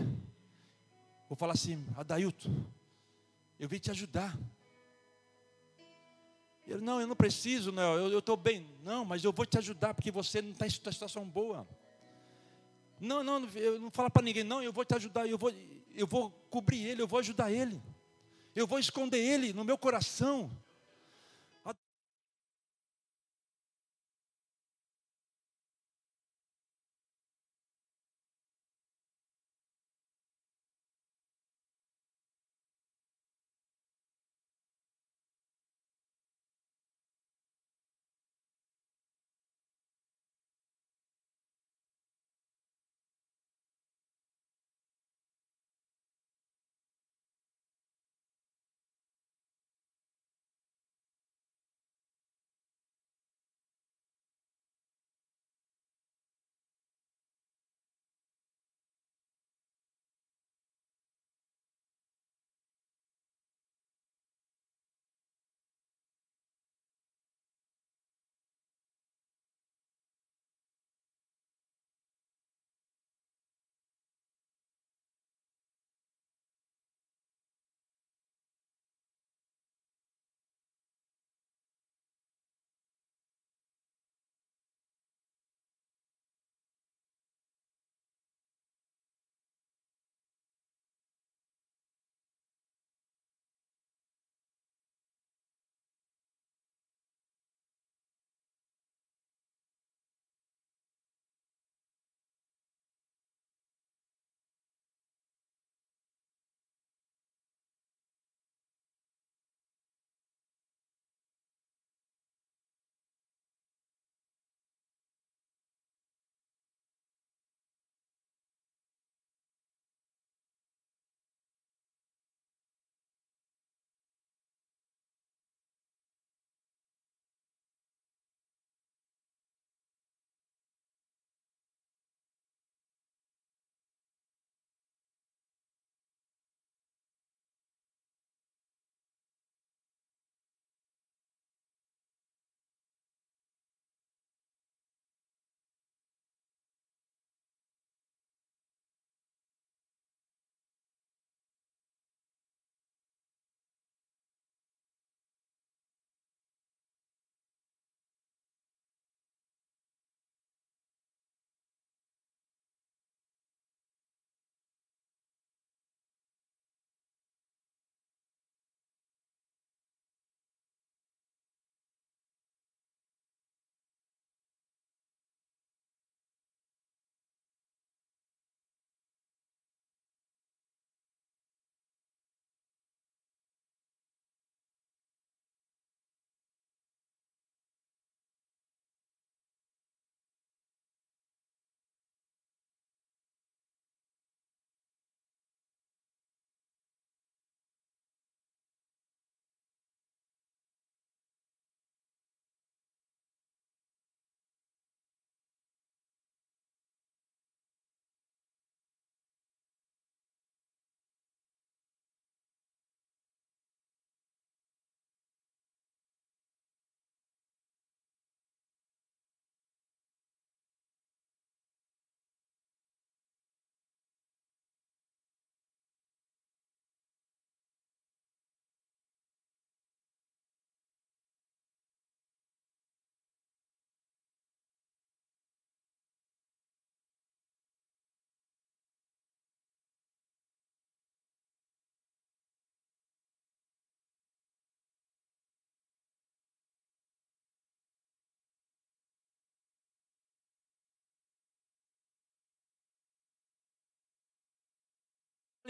vou 1.29 1.35
falar 1.35 1.53
assim: 1.53 1.85
Adailto, 1.95 2.49
eu 3.59 3.67
vim 3.67 3.79
te 3.79 3.91
ajudar. 3.91 4.37
Ele, 6.65 6.81
não, 6.81 6.99
eu 6.99 7.07
não 7.07 7.15
preciso, 7.15 7.71
não, 7.71 7.95
eu 7.95 8.19
estou 8.19 8.35
bem. 8.35 8.67
Não, 8.83 9.05
mas 9.05 9.23
eu 9.23 9.31
vou 9.31 9.45
te 9.45 9.57
ajudar, 9.57 9.93
porque 9.93 10.11
você 10.11 10.41
não 10.41 10.51
está 10.51 10.67
em 10.67 10.69
situação 10.69 11.27
boa. 11.27 11.67
Não, 12.99 13.23
não, 13.23 13.47
eu 13.55 13.79
não 13.79 13.91
falo 13.91 14.09
para 14.09 14.23
ninguém, 14.23 14.43
não, 14.43 14.61
eu 14.61 14.73
vou 14.73 14.83
te 14.83 14.95
ajudar, 14.95 15.27
eu 15.27 15.37
vou, 15.37 15.53
eu 15.93 16.07
vou 16.07 16.31
cobrir 16.49 16.83
ele, 16.83 17.01
eu 17.01 17.07
vou 17.07 17.19
ajudar 17.19 17.51
ele. 17.51 17.81
Eu 18.55 18.65
vou 18.65 18.79
esconder 18.79 19.19
ele 19.19 19.53
no 19.53 19.63
meu 19.63 19.77
coração. 19.77 20.51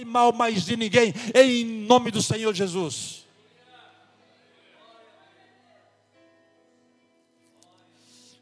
Mal 0.05 0.31
mais 0.31 0.65
de 0.65 0.77
ninguém, 0.77 1.13
em 1.33 1.65
nome 1.65 2.11
do 2.11 2.21
Senhor 2.21 2.53
Jesus. 2.53 3.25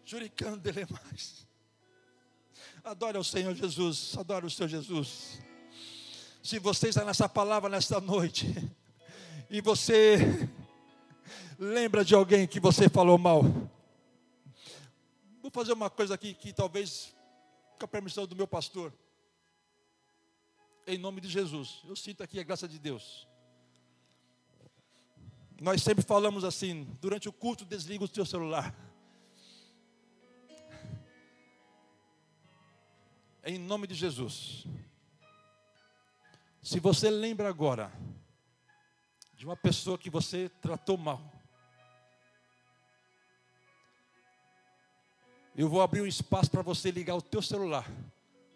Juricandele 0.06 0.86
mais. 0.89 1.45
Adore 2.84 3.18
ao 3.18 3.24
Senhor 3.24 3.56
Jesus, 3.56 4.16
adore 4.18 4.45
o 4.45 4.49
Senhor 4.49 4.70
Jesus. 4.70 5.39
Se 6.43 6.60
você 6.60 6.89
está 6.89 7.03
nessa 7.03 7.28
palavra 7.28 7.68
nesta 7.68 7.99
noite, 7.99 8.45
e 9.49 9.62
você 9.62 10.47
lembra 11.58 12.06
de 12.06 12.14
alguém 12.14 12.45
que 12.45 12.60
você 12.60 12.88
falou 12.88 13.18
mal, 13.18 13.43
vou 15.41 15.49
fazer 15.51 15.74
uma 15.74 15.89
coisa 15.89 16.14
aqui 16.14 16.36
que 16.36 16.53
talvez, 16.53 17.16
com 17.80 17.86
a 17.86 17.88
permissão 17.88 18.28
do 18.28 18.36
meu 18.36 18.47
pastor, 18.47 18.93
em 20.88 20.98
nome 20.98 21.20
de 21.20 21.28
Jesus, 21.28 21.82
eu 21.86 21.96
sinto 21.96 22.22
aqui 22.22 22.40
a 22.40 22.44
graça 22.44 22.68
de 22.68 22.78
Deus. 22.78 23.28
Nós 25.60 25.82
sempre 25.82 26.04
falamos 26.04 26.44
assim, 26.44 26.84
durante 27.02 27.28
o 27.28 27.34
culto, 27.34 27.66
desliga 27.66 28.04
o 28.04 28.10
teu 28.10 28.26
celular. 28.26 28.76
Em 33.44 33.58
nome 33.58 33.88
de 33.88 33.96
Jesus. 33.96 34.66
Se 36.62 36.80
você 36.80 37.10
lembra 37.10 37.48
agora 37.48 37.92
de 39.34 39.46
uma 39.46 39.56
pessoa 39.56 39.98
que 39.98 40.10
você 40.10 40.50
tratou 40.62 40.98
mal, 40.98 41.32
eu 45.56 45.70
vou 45.70 45.82
abrir 45.82 46.02
um 46.02 46.08
espaço 46.08 46.52
para 46.52 46.62
você 46.62 46.92
ligar 46.92 47.16
o 47.16 47.22
teu 47.22 47.42
celular. 47.42 47.90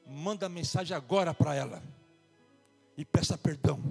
Manda 0.05 0.49
mensagem 0.49 0.95
agora 0.95 1.33
para 1.33 1.55
ela 1.55 1.81
e 2.99 3.05
peça 3.05 3.37
perdão. 3.37 3.81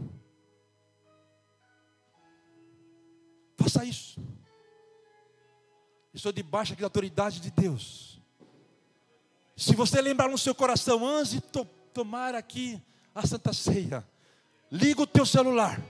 Faça 3.57 3.83
isso. 3.83 4.21
Estou 6.13 6.31
debaixo 6.31 6.77
da 6.77 6.85
autoridade 6.85 7.41
de 7.41 7.51
Deus. 7.51 8.21
Se 9.57 9.75
você 9.75 10.03
lembrar 10.03 10.29
no 10.29 10.37
seu 10.37 10.55
coração, 10.55 11.07
antes 11.07 11.33
de 11.33 11.41
to 11.41 11.67
tomar 11.95 12.35
aqui 12.35 12.79
a 13.15 13.27
Santa 13.27 13.55
Ceia, 13.55 14.07
liga 14.71 15.01
o 15.01 15.07
teu 15.07 15.25
celular 15.25 15.81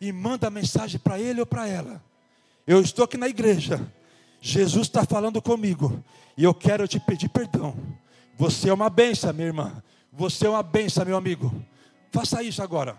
e 0.00 0.10
manda 0.10 0.48
mensagem 0.48 0.98
para 0.98 1.20
ele 1.20 1.40
ou 1.40 1.46
para 1.46 1.68
ela. 1.68 2.02
Eu 2.66 2.80
estou 2.80 3.04
aqui 3.04 3.18
na 3.18 3.28
igreja, 3.28 3.92
Jesus 4.40 4.86
está 4.86 5.04
falando 5.04 5.42
comigo 5.42 6.02
e 6.34 6.44
eu 6.44 6.54
quero 6.54 6.88
te 6.88 6.98
pedir 6.98 7.28
perdão. 7.28 7.76
Você 8.36 8.70
é 8.70 8.72
uma 8.72 8.88
benção, 8.88 9.34
minha 9.34 9.48
irmã. 9.48 9.82
Você 10.10 10.46
é 10.46 10.48
uma 10.48 10.62
benção, 10.62 11.04
meu 11.04 11.18
amigo. 11.18 11.52
Faça 12.16 12.42
isso 12.42 12.62
agora 12.62 12.96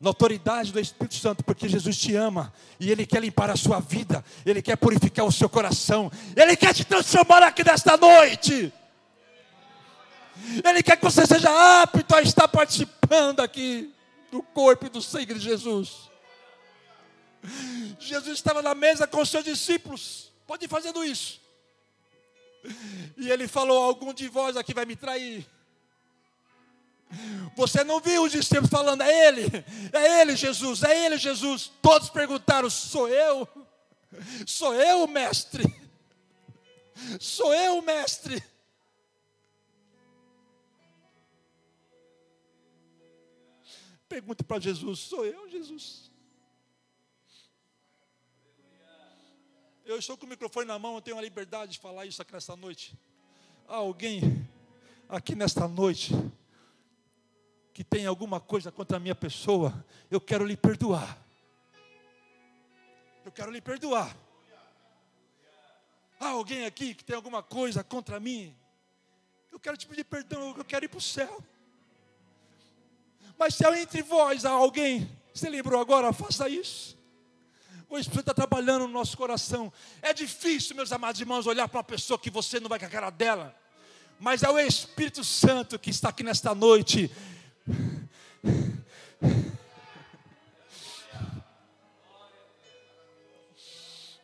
na 0.00 0.10
autoridade 0.10 0.72
do 0.72 0.80
Espírito 0.80 1.14
Santo, 1.14 1.44
porque 1.44 1.68
Jesus 1.68 1.96
te 1.96 2.12
ama 2.16 2.52
e 2.80 2.90
Ele 2.90 3.06
quer 3.06 3.20
limpar 3.20 3.50
a 3.50 3.56
sua 3.56 3.78
vida, 3.78 4.24
Ele 4.44 4.60
quer 4.60 4.76
purificar 4.76 5.24
o 5.24 5.30
seu 5.30 5.48
coração, 5.48 6.10
Ele 6.36 6.56
quer 6.56 6.74
te 6.74 6.84
transformar 6.84 7.44
aqui 7.44 7.62
nesta 7.62 7.96
noite. 7.96 8.72
Ele 10.64 10.82
quer 10.82 10.96
que 10.96 11.04
você 11.04 11.24
seja 11.24 11.82
apto 11.82 12.16
a 12.16 12.20
estar 12.22 12.48
participando 12.48 13.40
aqui 13.40 13.94
do 14.30 14.42
corpo 14.42 14.86
e 14.86 14.88
do 14.88 15.00
sangue 15.00 15.34
de 15.34 15.40
Jesus. 15.40 16.10
Jesus 18.00 18.38
estava 18.38 18.60
na 18.60 18.74
mesa 18.74 19.06
com 19.06 19.20
os 19.20 19.28
seus 19.28 19.44
discípulos, 19.44 20.32
pode 20.48 20.64
ir 20.64 20.68
fazendo 20.68 21.04
isso. 21.04 21.40
E 23.16 23.30
ele 23.30 23.46
falou: 23.46 23.84
Algum 23.84 24.12
de 24.12 24.26
vós 24.26 24.56
aqui 24.56 24.74
vai 24.74 24.84
me 24.84 24.96
trair. 24.96 25.46
Você 27.56 27.82
não 27.82 28.00
viu 28.00 28.22
os 28.22 28.32
discípulos 28.32 28.70
falando, 28.70 29.02
é 29.02 29.28
Ele, 29.28 29.42
é 29.92 30.20
Ele 30.20 30.36
Jesus, 30.36 30.82
é 30.82 31.06
Ele 31.06 31.16
Jesus. 31.16 31.70
Todos 31.80 32.10
perguntaram, 32.10 32.68
sou 32.68 33.08
eu? 33.08 33.48
Sou 34.46 34.74
eu, 34.74 35.06
mestre? 35.06 35.64
Sou 37.20 37.54
eu, 37.54 37.80
mestre? 37.82 38.42
Pergunta 44.08 44.42
para 44.42 44.60
Jesus, 44.60 45.00
sou 45.00 45.24
eu, 45.24 45.48
Jesus? 45.50 46.10
Eu 49.84 49.98
estou 49.98 50.16
com 50.16 50.26
o 50.26 50.28
microfone 50.28 50.66
na 50.66 50.78
mão, 50.78 50.94
eu 50.94 51.02
tenho 51.02 51.16
a 51.18 51.22
liberdade 51.22 51.72
de 51.72 51.78
falar 51.78 52.04
isso 52.04 52.20
aqui 52.20 52.32
nesta 52.32 52.54
noite. 52.54 52.98
Alguém 53.66 54.46
aqui 55.08 55.34
nesta 55.34 55.66
noite 55.66 56.12
que 57.78 57.84
tem 57.84 58.06
alguma 58.06 58.40
coisa 58.40 58.72
contra 58.72 58.96
a 58.96 58.98
minha 58.98 59.14
pessoa, 59.14 59.72
eu 60.10 60.20
quero 60.20 60.44
lhe 60.44 60.56
perdoar. 60.56 61.16
Eu 63.24 63.30
quero 63.30 63.52
lhe 63.52 63.60
perdoar. 63.60 64.16
Há 66.18 66.30
alguém 66.30 66.66
aqui 66.66 66.92
que 66.92 67.04
tem 67.04 67.14
alguma 67.14 67.40
coisa 67.40 67.84
contra 67.84 68.18
mim? 68.18 68.52
Eu 69.52 69.60
quero 69.60 69.76
te 69.76 69.86
pedir 69.86 70.02
perdão, 70.02 70.56
eu 70.58 70.64
quero 70.64 70.86
ir 70.86 70.88
para 70.88 70.98
o 70.98 71.00
céu. 71.00 71.40
Mas 73.38 73.54
se 73.54 73.64
entre 73.64 74.02
vós 74.02 74.44
há 74.44 74.50
alguém, 74.50 75.08
você 75.32 75.48
lembrou 75.48 75.80
agora, 75.80 76.12
faça 76.12 76.48
isso. 76.48 76.98
O 77.88 77.96
Espírito 77.96 78.22
está 78.22 78.34
trabalhando 78.34 78.88
no 78.88 78.92
nosso 78.92 79.16
coração. 79.16 79.72
É 80.02 80.12
difícil, 80.12 80.74
meus 80.74 80.90
amados 80.90 81.20
irmãos, 81.20 81.46
olhar 81.46 81.68
para 81.68 81.78
uma 81.78 81.84
pessoa 81.84 82.18
que 82.18 82.28
você 82.28 82.58
não 82.58 82.68
vai 82.68 82.80
com 82.80 82.86
a 82.86 82.90
cara 82.90 83.10
dela. 83.10 83.56
Mas 84.18 84.42
é 84.42 84.50
o 84.50 84.58
Espírito 84.58 85.22
Santo 85.22 85.78
que 85.78 85.90
está 85.90 86.08
aqui 86.08 86.24
nesta 86.24 86.56
noite 86.56 87.08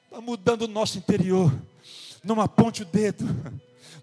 Está 0.04 0.20
mudando 0.20 0.62
o 0.62 0.68
nosso 0.68 0.98
interior. 0.98 1.52
Não 2.22 2.40
aponte 2.40 2.82
o 2.82 2.86
dedo. 2.86 3.24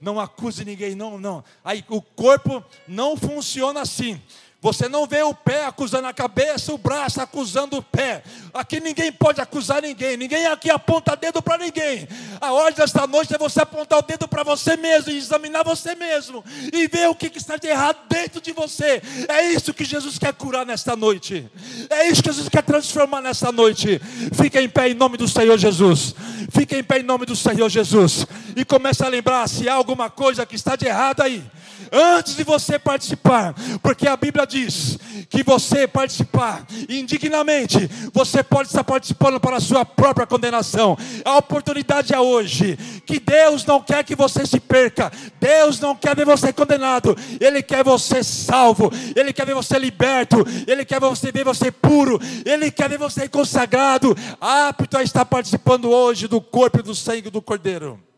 Não 0.02 0.20
acuse 0.20 0.66
ninguém, 0.66 0.96
não, 0.96 1.20
não. 1.20 1.44
Aí 1.64 1.86
o 1.88 2.02
corpo 2.02 2.64
não 2.88 3.16
funciona 3.16 3.82
assim. 3.82 4.22
Você 4.62 4.88
não 4.88 5.08
vê 5.08 5.24
o 5.24 5.34
pé 5.34 5.66
acusando 5.66 6.08
a 6.08 6.14
cabeça, 6.14 6.72
o 6.72 6.78
braço 6.78 7.20
acusando 7.20 7.78
o 7.78 7.82
pé. 7.82 8.22
Aqui 8.54 8.80
ninguém 8.80 9.12
pode 9.12 9.42
acusar 9.42 9.82
ninguém. 9.82 10.16
Ninguém 10.16 10.46
aqui 10.46 10.70
aponta 10.70 11.16
dedo 11.16 11.42
para 11.42 11.58
ninguém. 11.58 12.08
A 12.40 12.54
ordem 12.54 12.76
desta 12.76 13.08
noite 13.08 13.34
é 13.34 13.40
você 13.40 13.60
apontar 13.60 13.98
o 13.98 14.04
dedo 14.04 14.28
para 14.28 14.44
você 14.44 14.78
mesmo 14.78 15.12
e 15.12 15.18
examinar 15.18 15.64
você 15.64 15.96
mesmo 15.96 16.46
e 16.72 16.88
ver 16.88 17.10
o 17.10 17.16
que, 17.16 17.32
está 17.36 17.58
de 17.58 17.70
errado 17.70 17.98
dentro 18.08 18.40
de 18.40 18.52
você. 18.52 19.02
É 19.28 19.48
isso 19.48 19.74
que 19.74 19.84
Jesus 19.84 20.20
quer 20.20 20.34
curar 20.34 20.64
nesta 20.64 20.96
noite. 20.96 21.50
É 21.90 22.08
isso 22.08 22.22
que 22.22 22.30
Jesus 22.30 22.48
quer 22.48 22.62
transformar 22.62 23.20
nesta 23.20 23.52
noite. 23.52 24.00
Fica 24.32 24.62
em 24.62 24.70
pé 24.70 24.90
em 24.90 24.94
nome 24.94 25.18
do 25.18 25.28
Senhor 25.28 25.58
Jesus. 25.58 26.14
Fica 26.52 26.78
em 26.78 26.84
pé 26.84 27.00
em 27.00 27.04
nome 27.04 27.26
do 27.26 27.36
Senhor 27.36 27.68
Jesus. 27.68 28.28
E 28.56 28.64
comece 28.64 29.04
a 29.04 29.08
lembrar 29.08 29.50
se 29.50 29.68
há 29.68 29.74
alguma 29.74 30.08
coisa 30.08 30.46
que 30.46 30.56
está 30.56 30.76
de 30.76 30.86
errado 30.86 31.22
aí 31.22 31.44
antes 31.92 32.36
de 32.36 32.44
você 32.44 32.80
participar, 32.80 33.54
porque 33.82 34.08
a 34.08 34.16
Bíblia 34.16 34.48
diz 34.48 34.98
que 35.30 35.44
você 35.44 35.88
participar 35.88 36.66
indignamente, 36.88 37.90
você 38.14 38.42
pode 38.44 38.70
estar 38.70 38.84
participando 38.84 39.40
para 39.40 39.58
a 39.58 39.62
sua 39.62 39.86
própria 39.86 40.26
condenação. 40.26 40.98
A 41.26 41.38
oportunidade 41.38 42.14
é 42.14 42.20
hoje, 42.20 42.78
que 43.06 43.20
Deus 43.20 43.66
não 43.66 43.82
quer 43.82 44.04
que 44.04 44.16
você 44.16 44.46
se 44.46 44.60
perca, 44.60 45.12
Deus 45.40 45.80
não 45.80 45.96
quer 45.96 46.16
ver 46.16 46.26
você 46.26 46.54
condenado, 46.54 47.16
Ele 47.40 47.62
quer 47.62 47.84
você 47.84 48.24
salvo, 48.24 48.92
Ele 49.16 49.34
quer 49.34 49.46
ver 49.46 49.56
você 49.56 49.78
liberto, 49.78 50.46
Ele 50.68 50.86
quer 50.86 51.00
você 51.00 51.32
ver 51.32 51.44
você 51.44 51.72
puro, 51.72 52.20
Ele 52.46 52.72
quer 52.72 52.90
ver 52.90 52.98
você 52.98 53.28
consagrado, 53.28 54.16
apto 54.40 54.98
a 54.98 55.04
estar 55.04 55.26
participando 55.26 55.90
hoje 55.90 56.28
do 56.28 56.42
corpo 56.42 56.80
e 56.80 56.84
do 56.84 56.96
sangue 56.96 57.30
do 57.30 57.42
Cordeiro. 57.42 58.11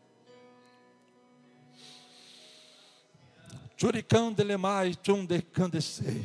Churicandele 3.84 4.54
chundecandecei. 5.06 6.24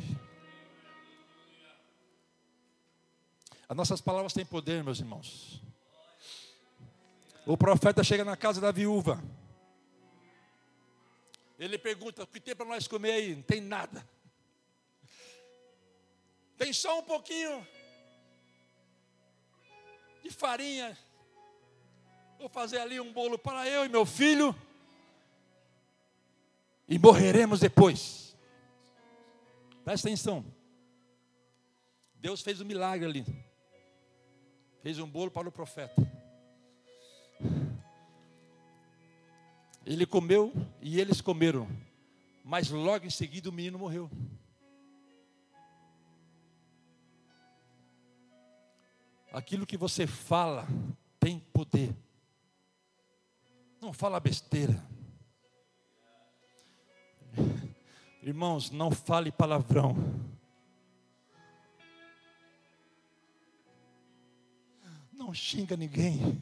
As 3.67 3.75
nossas 3.75 3.99
palavras 3.99 4.31
têm 4.31 4.45
poder, 4.45 4.81
meus 4.81 5.01
irmãos. 5.01 5.61
O 7.45 7.57
profeta 7.57 8.01
chega 8.01 8.23
na 8.23 8.37
casa 8.37 8.61
da 8.61 8.71
viúva. 8.71 9.21
Ele 11.59 11.77
pergunta: 11.77 12.23
o 12.23 12.27
que 12.27 12.39
tem 12.39 12.55
para 12.55 12.65
nós 12.65 12.87
comer 12.87 13.11
aí? 13.11 13.35
Não 13.35 13.41
tem 13.43 13.59
nada. 13.59 14.07
Tem 16.57 16.71
só 16.71 16.99
um 16.99 17.03
pouquinho 17.03 17.67
de 20.23 20.29
farinha. 20.31 20.97
Vou 22.39 22.47
fazer 22.47 22.79
ali 22.79 23.01
um 23.01 23.11
bolo 23.11 23.37
para 23.37 23.67
eu 23.67 23.83
e 23.83 23.89
meu 23.89 24.05
filho 24.05 24.55
e 26.89 26.97
morreremos 26.97 27.59
depois. 27.59 28.35
Presta 29.85 30.07
atenção. 30.07 30.43
Deus 32.15 32.41
fez 32.41 32.59
um 32.59 32.65
milagre 32.65 33.05
ali. 33.05 33.25
Fez 34.81 34.97
um 34.97 35.07
bolo 35.07 35.29
para 35.29 35.47
o 35.47 35.51
profeta. 35.51 35.95
Ele 39.85 40.05
comeu 40.05 40.51
e 40.81 40.99
eles 40.99 41.21
comeram. 41.21 41.67
Mas 42.43 42.69
logo 42.71 43.05
em 43.05 43.09
seguida 43.09 43.49
o 43.49 43.53
menino 43.53 43.77
morreu. 43.77 44.09
Aquilo 49.31 49.65
que 49.65 49.77
você 49.77 50.07
fala 50.07 50.67
tem 51.19 51.39
poder. 51.39 51.95
Não 53.79 53.93
fala 53.93 54.19
besteira. 54.19 54.83
Irmãos, 58.21 58.69
não 58.69 58.91
fale 58.91 59.31
palavrão. 59.31 59.95
Não 65.11 65.33
xinga 65.33 65.77
ninguém. 65.77 66.41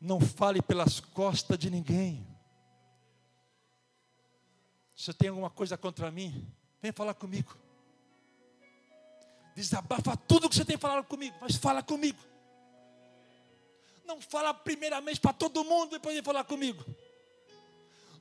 Não 0.00 0.20
fale 0.20 0.62
pelas 0.62 1.00
costas 1.00 1.58
de 1.58 1.70
ninguém. 1.70 2.26
Se 4.94 5.12
tem 5.14 5.28
alguma 5.28 5.50
coisa 5.50 5.76
contra 5.78 6.10
mim, 6.10 6.46
vem 6.82 6.92
falar 6.92 7.14
comigo. 7.14 7.56
Desabafa 9.54 10.16
tudo 10.16 10.48
que 10.48 10.54
você 10.54 10.64
tem 10.64 10.76
falado 10.76 11.04
comigo, 11.06 11.36
mas 11.40 11.56
fala 11.56 11.82
comigo. 11.82 12.18
Não 14.04 14.20
fala 14.20 14.52
primeiramente 14.52 15.20
para 15.20 15.32
todo 15.32 15.64
mundo, 15.64 15.90
depois 15.90 16.16
de 16.16 16.22
falar 16.22 16.44
comigo. 16.44 16.84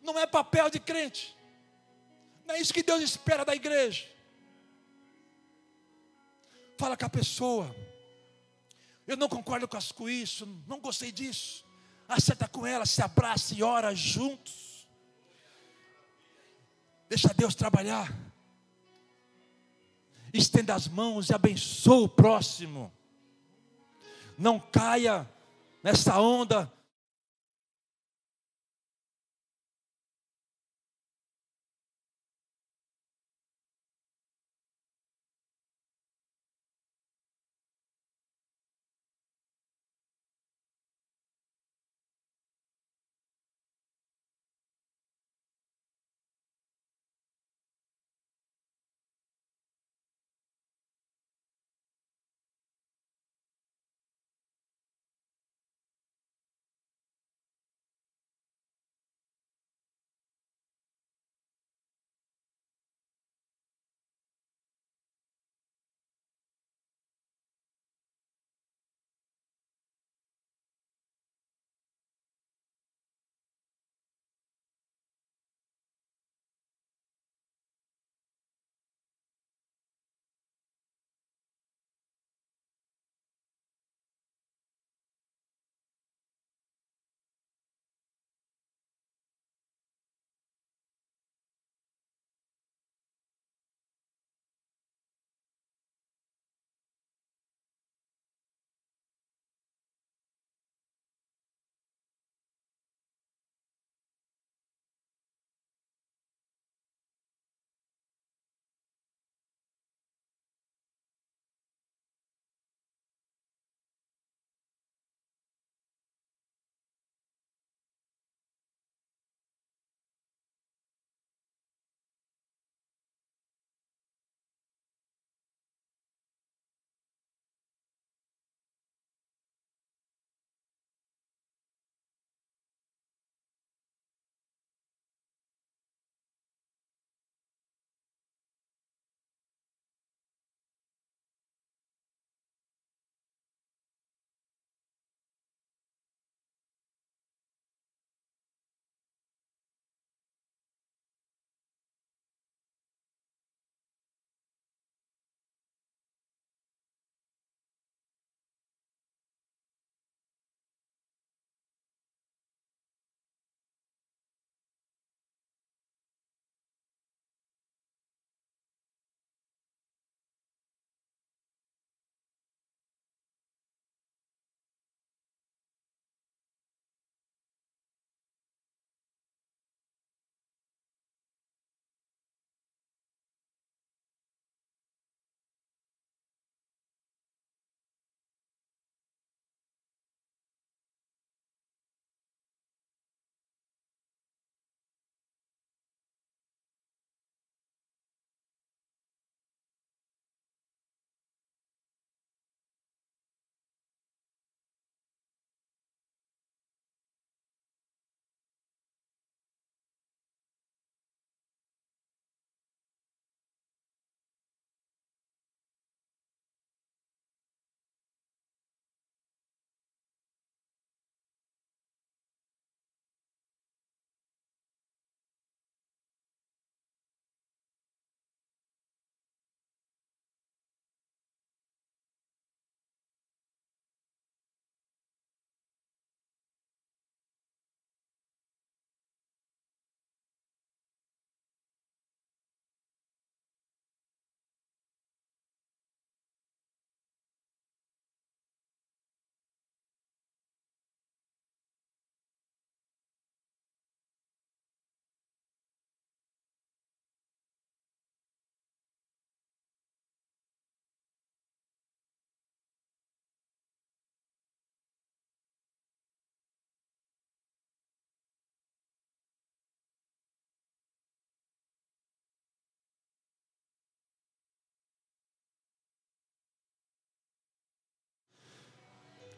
Não 0.01 0.17
é 0.17 0.25
papel 0.25 0.69
de 0.69 0.79
crente. 0.79 1.35
Não 2.45 2.55
é 2.55 2.59
isso 2.59 2.73
que 2.73 2.83
Deus 2.83 3.01
espera 3.01 3.45
da 3.45 3.55
igreja. 3.55 4.07
Fala 6.77 6.97
com 6.97 7.05
a 7.05 7.09
pessoa. 7.09 7.75
Eu 9.05 9.17
não 9.17 9.27
concordo 9.27 9.67
com 9.67 10.09
isso, 10.09 10.45
não 10.67 10.79
gostei 10.79 11.11
disso. 11.11 11.65
Acerta 12.07 12.47
com 12.47 12.65
ela, 12.65 12.85
se 12.85 13.01
abraça 13.01 13.53
e 13.53 13.61
ora 13.61 13.93
juntos. 13.93 14.87
Deixa 17.07 17.33
Deus 17.33 17.55
trabalhar. 17.55 18.11
Estenda 20.33 20.75
as 20.75 20.87
mãos 20.87 21.29
e 21.29 21.33
abençoa 21.33 22.05
o 22.05 22.09
próximo. 22.09 22.91
Não 24.37 24.59
caia 24.59 25.27
nessa 25.83 26.19
onda 26.19 26.71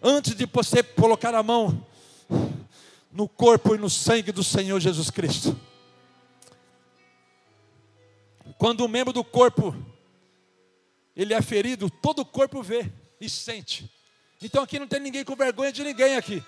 antes 0.01 0.35
de 0.35 0.45
você 0.45 0.81
colocar 0.81 1.35
a 1.35 1.43
mão 1.43 1.85
no 3.11 3.27
corpo 3.27 3.75
e 3.75 3.77
no 3.77 3.89
sangue 3.89 4.31
do 4.31 4.43
Senhor 4.43 4.79
Jesus 4.79 5.09
Cristo. 5.09 5.59
Quando 8.57 8.85
um 8.85 8.87
membro 8.87 9.13
do 9.13 9.23
corpo 9.23 9.75
ele 11.15 11.33
é 11.33 11.41
ferido, 11.41 11.89
todo 11.89 12.19
o 12.19 12.25
corpo 12.25 12.63
vê 12.63 12.91
e 13.19 13.29
sente. 13.29 13.91
Então 14.41 14.63
aqui 14.63 14.79
não 14.79 14.87
tem 14.87 14.99
ninguém 14.99 15.23
com 15.23 15.35
vergonha 15.35 15.71
de 15.71 15.83
ninguém 15.83 16.15
aqui. 16.15 16.43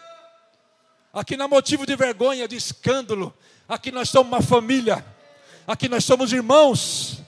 Aqui 1.14 1.38
não 1.38 1.45
há 1.45 1.47
motivo 1.47 1.86
de 1.86 1.95
vergonha, 1.95 2.47
de 2.47 2.56
escândalo. 2.56 3.34
Aqui 3.68 3.91
nós 3.91 4.10
somos 4.10 4.28
uma 4.32 4.41
família. 4.41 5.06
Aqui 5.68 5.88
nós 5.88 6.04
somos 6.04 6.34
irmãos. 6.34 7.22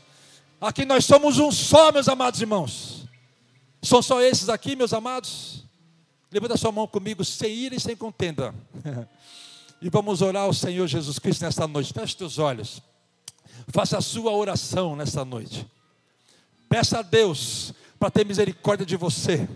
Aqui 0.60 0.86
nós 0.86 1.06
somos 1.06 1.38
um 1.38 1.52
só, 1.52 1.92
meus 1.92 2.10
amados 2.10 2.42
irmãos. 2.42 3.06
São 3.84 4.02
só 4.02 4.22
esses 4.22 4.50
aqui, 4.50 4.76
meus 4.76 4.94
amados? 4.94 5.65
Levanta 6.36 6.58
sua 6.58 6.70
mão 6.70 6.86
comigo, 6.86 7.24
sem 7.24 7.50
ira 7.50 7.76
e 7.76 7.80
sem 7.80 7.96
contenda. 7.96 8.54
e 9.82 9.90
vamos 9.90 10.22
orar 10.22 10.44
ao 10.44 10.54
Senhor 10.54 10.86
Jesus 10.86 11.18
Cristo 11.18 11.46
nesta 11.46 11.66
noite. 11.66 11.94
Feche 11.94 12.14
teus 12.14 12.38
olhos. 12.38 12.82
Faça 13.70 14.00
a 14.00 14.02
sua 14.02 14.34
oração 14.34 14.98
nesta 14.98 15.24
noite. 15.24 15.66
Peça 16.68 17.00
a 17.00 17.02
Deus 17.02 17.74
para 17.98 18.12
ter 18.12 18.26
misericórdia 18.26 18.86
de 18.86 18.98
você. 18.98 19.48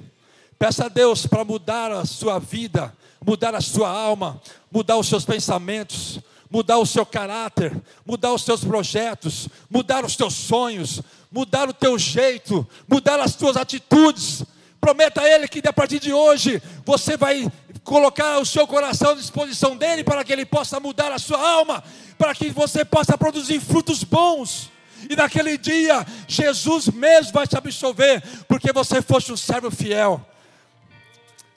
Peça 0.58 0.86
a 0.86 0.88
Deus 0.88 1.28
para 1.28 1.44
mudar 1.44 1.92
a 1.92 2.06
sua 2.06 2.40
vida, 2.40 2.96
mudar 3.26 3.54
a 3.54 3.60
sua 3.60 3.90
alma, 3.90 4.42
mudar 4.72 4.96
os 4.96 5.10
seus 5.10 5.26
pensamentos, 5.26 6.22
mudar 6.50 6.78
o 6.78 6.86
seu 6.86 7.06
caráter, 7.06 7.76
mudar 8.06 8.32
os 8.32 8.44
seus 8.44 8.64
projetos, 8.64 9.50
mudar 9.70 10.06
os 10.06 10.16
teus 10.16 10.34
sonhos, 10.34 11.02
mudar 11.30 11.68
o 11.68 11.74
teu 11.74 12.00
jeito, 12.00 12.66
mudar 12.88 13.20
as 13.20 13.36
tuas 13.36 13.58
atitudes. 13.58 14.46
Prometa 14.80 15.22
a 15.22 15.30
Ele 15.30 15.48
que 15.48 15.62
a 15.68 15.74
partir 15.74 16.00
de 16.00 16.14
hoje 16.14 16.62
você 16.86 17.18
vai 17.18 17.52
colocar 17.84 18.38
o 18.38 18.46
seu 18.46 18.68
coração 18.68 19.12
à 19.12 19.16
disposição 19.16 19.76
dele 19.76 20.04
para 20.04 20.24
que 20.24 20.32
ele 20.32 20.46
possa 20.46 20.80
mudar 20.80 21.12
a 21.12 21.18
sua 21.18 21.40
alma, 21.40 21.84
para 22.18 22.36
que 22.36 22.50
você 22.50 22.86
possa 22.86 23.18
produzir 23.18 23.60
frutos 23.60 24.04
bons. 24.04 24.70
E 25.10 25.16
naquele 25.16 25.58
dia, 25.58 26.06
Jesus 26.28 26.88
mesmo 26.88 27.34
vai 27.34 27.48
te 27.48 27.58
absolver, 27.58 28.22
porque 28.48 28.72
você 28.72 29.02
foste 29.02 29.32
um 29.32 29.38
servo 29.38 29.72
fiel. 29.72 30.24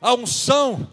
A 0.00 0.14
unção, 0.14 0.88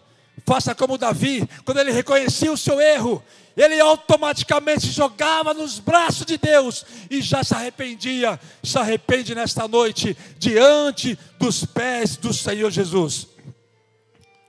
faça 0.46 0.76
como 0.76 0.98
Davi, 0.98 1.48
quando 1.64 1.80
ele 1.80 1.92
reconhecia 1.92 2.52
o 2.52 2.58
seu 2.58 2.82
erro, 2.82 3.24
ele 3.60 3.78
automaticamente 3.80 4.88
jogava 4.88 5.54
nos 5.54 5.80
braços 5.80 6.26
de 6.26 6.38
Deus 6.38 6.86
e 7.10 7.22
já 7.22 7.44
se 7.44 7.54
arrependia, 7.54 8.40
se 8.64 8.80
arrepende 8.80 9.36
nesta 9.36 9.68
noite, 9.68 10.16
diante 10.38 11.20
dos 11.38 11.66
pés 11.66 12.16
do 12.16 12.34
Senhor 12.34 12.72
Jesus. 12.72 13.28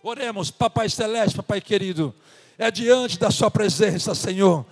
Oremos, 0.01 0.53
Papai 0.53 0.89
Celeste, 0.89 1.37
Papai 1.37 1.61
querido, 1.61 2.15
é 2.57 2.71
diante 2.71 3.19
da 3.19 3.33
Sua 3.33 3.51
presença, 3.51 4.15
Senhor 4.15 4.65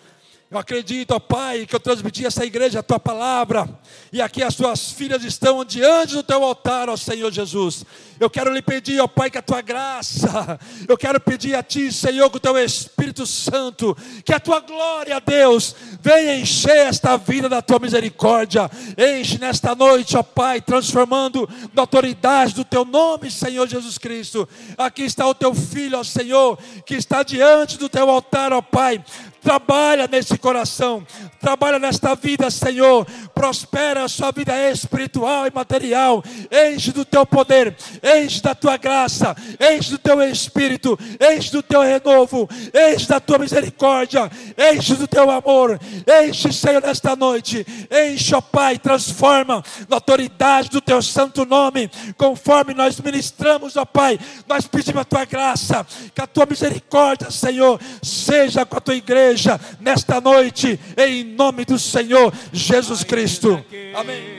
eu 0.51 0.59
acredito, 0.59 1.11
ó 1.11 1.19
Pai, 1.19 1.67
que 1.67 1.77
eu 1.77 1.81
transmiti 1.81 2.25
essa 2.25 2.43
igreja 2.43 2.79
a 2.79 2.83
tua 2.83 2.99
palavra, 2.99 3.69
e 4.11 4.23
aqui 4.23 4.43
as 4.43 4.55
tuas 4.55 4.91
filhas 4.91 5.23
estão 5.23 5.63
diante 5.63 6.15
do 6.15 6.23
teu 6.23 6.43
altar, 6.43 6.89
ó 6.89 6.97
Senhor 6.97 7.31
Jesus. 7.31 7.85
Eu 8.19 8.31
quero 8.31 8.51
lhe 8.51 8.63
pedir, 8.63 8.99
ó 8.99 9.07
Pai, 9.07 9.31
que 9.31 9.37
a 9.37 9.43
tua 9.43 9.61
graça, 9.61 10.59
eu 10.89 10.97
quero 10.97 11.21
pedir 11.21 11.55
a 11.55 11.63
ti, 11.63 11.93
Senhor, 11.93 12.31
com 12.31 12.39
o 12.39 12.41
teu 12.41 12.57
Espírito 12.57 13.27
Santo, 13.27 13.95
que 14.25 14.33
a 14.33 14.41
tua 14.41 14.61
glória, 14.61 15.21
Deus, 15.21 15.77
venha 16.01 16.39
encher 16.39 16.79
esta 16.79 17.19
vida 17.19 17.47
da 17.47 17.61
tua 17.61 17.79
misericórdia, 17.79 18.71
enche 18.97 19.37
nesta 19.39 19.75
noite, 19.75 20.17
ó 20.17 20.23
Pai, 20.23 20.63
transformando 20.63 21.47
na 21.75 21.83
autoridade 21.83 22.55
do 22.55 22.65
teu 22.65 22.87
nome, 22.87 23.31
Senhor 23.31 23.69
Jesus 23.69 23.99
Cristo. 23.99 24.49
Aqui 24.79 25.03
está 25.03 25.27
o 25.27 25.35
teu 25.35 25.55
filho, 25.55 25.99
ó 25.99 26.03
Senhor, 26.03 26.59
que 26.87 26.95
está 26.95 27.23
diante 27.23 27.77
do 27.77 27.89
teu 27.89 28.09
altar, 28.09 28.51
ó 28.51 28.63
Pai 28.63 29.05
Trabalha 29.49 30.07
nesse 30.07 30.37
coração, 30.37 31.07
trabalha 31.41 31.79
nesta 31.79 32.15
vida, 32.15 32.51
Senhor. 32.51 33.07
Prospera 33.35 34.05
a 34.05 34.09
sua 34.09 34.31
vida 34.31 34.53
espiritual 34.71 35.47
e 35.47 35.51
material. 35.51 36.23
Enche 36.53 36.93
do 36.93 37.03
teu 37.03 37.25
poder, 37.25 37.75
enche 38.03 38.43
da 38.43 38.55
tua 38.55 38.77
graça, 38.77 39.35
enche 39.59 39.93
do 39.93 39.97
teu 39.97 40.21
espírito, 40.21 40.99
enche 41.19 41.51
do 41.51 41.63
teu 41.63 41.81
renovo, 41.81 42.47
enche 42.93 43.09
da 43.09 43.21
tua 43.21 43.39
misericórdia, 43.39 44.31
enche 44.75 44.97
do 44.97 45.09
teu 45.09 45.31
amor. 45.31 45.81
Enche, 46.27 46.53
Senhor, 46.53 46.83
nesta 46.83 47.17
noite. 47.17 47.67
Enche, 47.91 48.35
ó 48.35 48.43
Pai, 48.43 48.79
transforma 48.79 49.65
na 49.89 49.97
autoridade 49.97 50.69
do 50.69 50.83
teu 50.83 51.01
santo 51.01 51.47
nome, 51.47 51.91
conforme 52.19 52.75
nós 52.75 53.01
ministramos, 53.01 53.79
ó 53.79 53.87
Pai. 53.87 54.21
Nós 54.47 54.67
pedimos 54.67 55.01
a 55.01 55.05
tua 55.07 55.25
graça, 55.25 55.87
que 56.15 56.21
a 56.21 56.27
tua 56.27 56.45
misericórdia, 56.45 57.31
Senhor, 57.31 57.81
seja 58.03 58.67
com 58.67 58.77
a 58.77 58.81
tua 58.81 58.95
igreja 58.95 59.38
igreja 59.39 59.61
nesta 59.81 60.21
noite, 60.21 60.79
em 60.97 61.25
nome 61.25 61.65
do 61.65 61.79
Senhor 61.79 62.33
Jesus 62.53 63.05
Cristo. 63.05 63.65
Amém. 63.95 64.37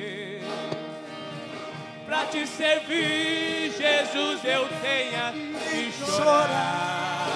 Para 2.06 2.26
te 2.26 2.46
servir, 2.46 3.72
Jesus, 3.78 4.44
eu 4.44 4.68
tenha 4.82 5.32
que 5.32 5.92
chorar. 6.06 7.30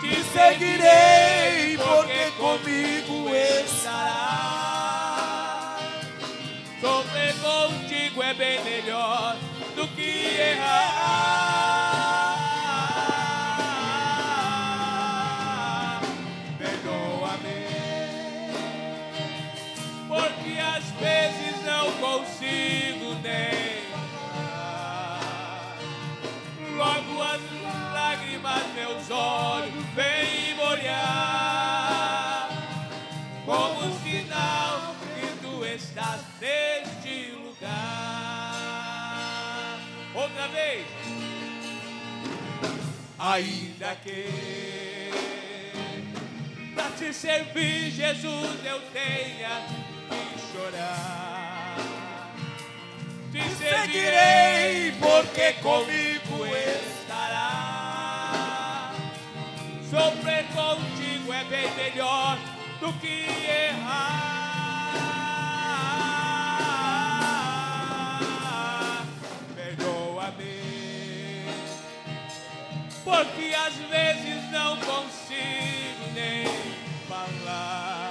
Te 0.00 0.14
seguirei, 0.32 1.76
porque 1.76 2.30
comigo 2.38 3.28
estará. 3.64 4.56
Sofrer 6.80 7.34
contigo 7.34 8.22
é 8.22 8.32
bem 8.34 8.62
melhor 8.62 9.36
do 9.74 9.88
que 9.88 10.38
errar. 10.38 11.25
Vez 40.48 40.86
Ainda 43.18 43.96
que 43.96 44.86
para 46.76 46.90
te 46.90 47.12
servir, 47.12 47.90
Jesus, 47.90 48.64
eu 48.64 48.80
tenha 48.92 49.66
chorar. 50.52 51.78
Te 53.32 53.42
seguirei, 53.56 54.92
porque 55.00 55.54
comigo 55.54 56.46
estará. 56.86 57.44
Sofrer 59.90 60.44
contigo 60.48 61.32
é 61.32 61.44
bem 61.44 61.74
melhor 61.76 62.38
do 62.80 62.92
que 63.00 63.26
errar. 63.48 64.35
Porque 73.06 73.54
às 73.54 73.74
vezes 73.88 74.50
não 74.50 74.76
consigo 74.78 76.12
nem 76.12 76.44
falar 77.08 78.10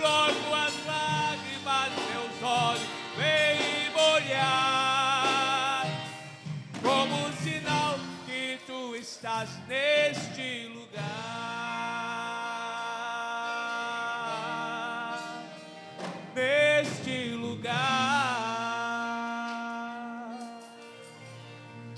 logo 0.00 0.54
as 0.54 0.86
lágrimas 0.86 1.92
meus 2.08 2.42
olhos 2.42 2.88
vêm 3.18 3.90
molhar, 3.92 5.86
como 6.82 7.26
um 7.26 7.32
sinal 7.34 7.98
que 8.24 8.58
tu 8.66 8.96
estás 8.96 9.50
neste 9.68 10.68
lugar. 10.68 10.79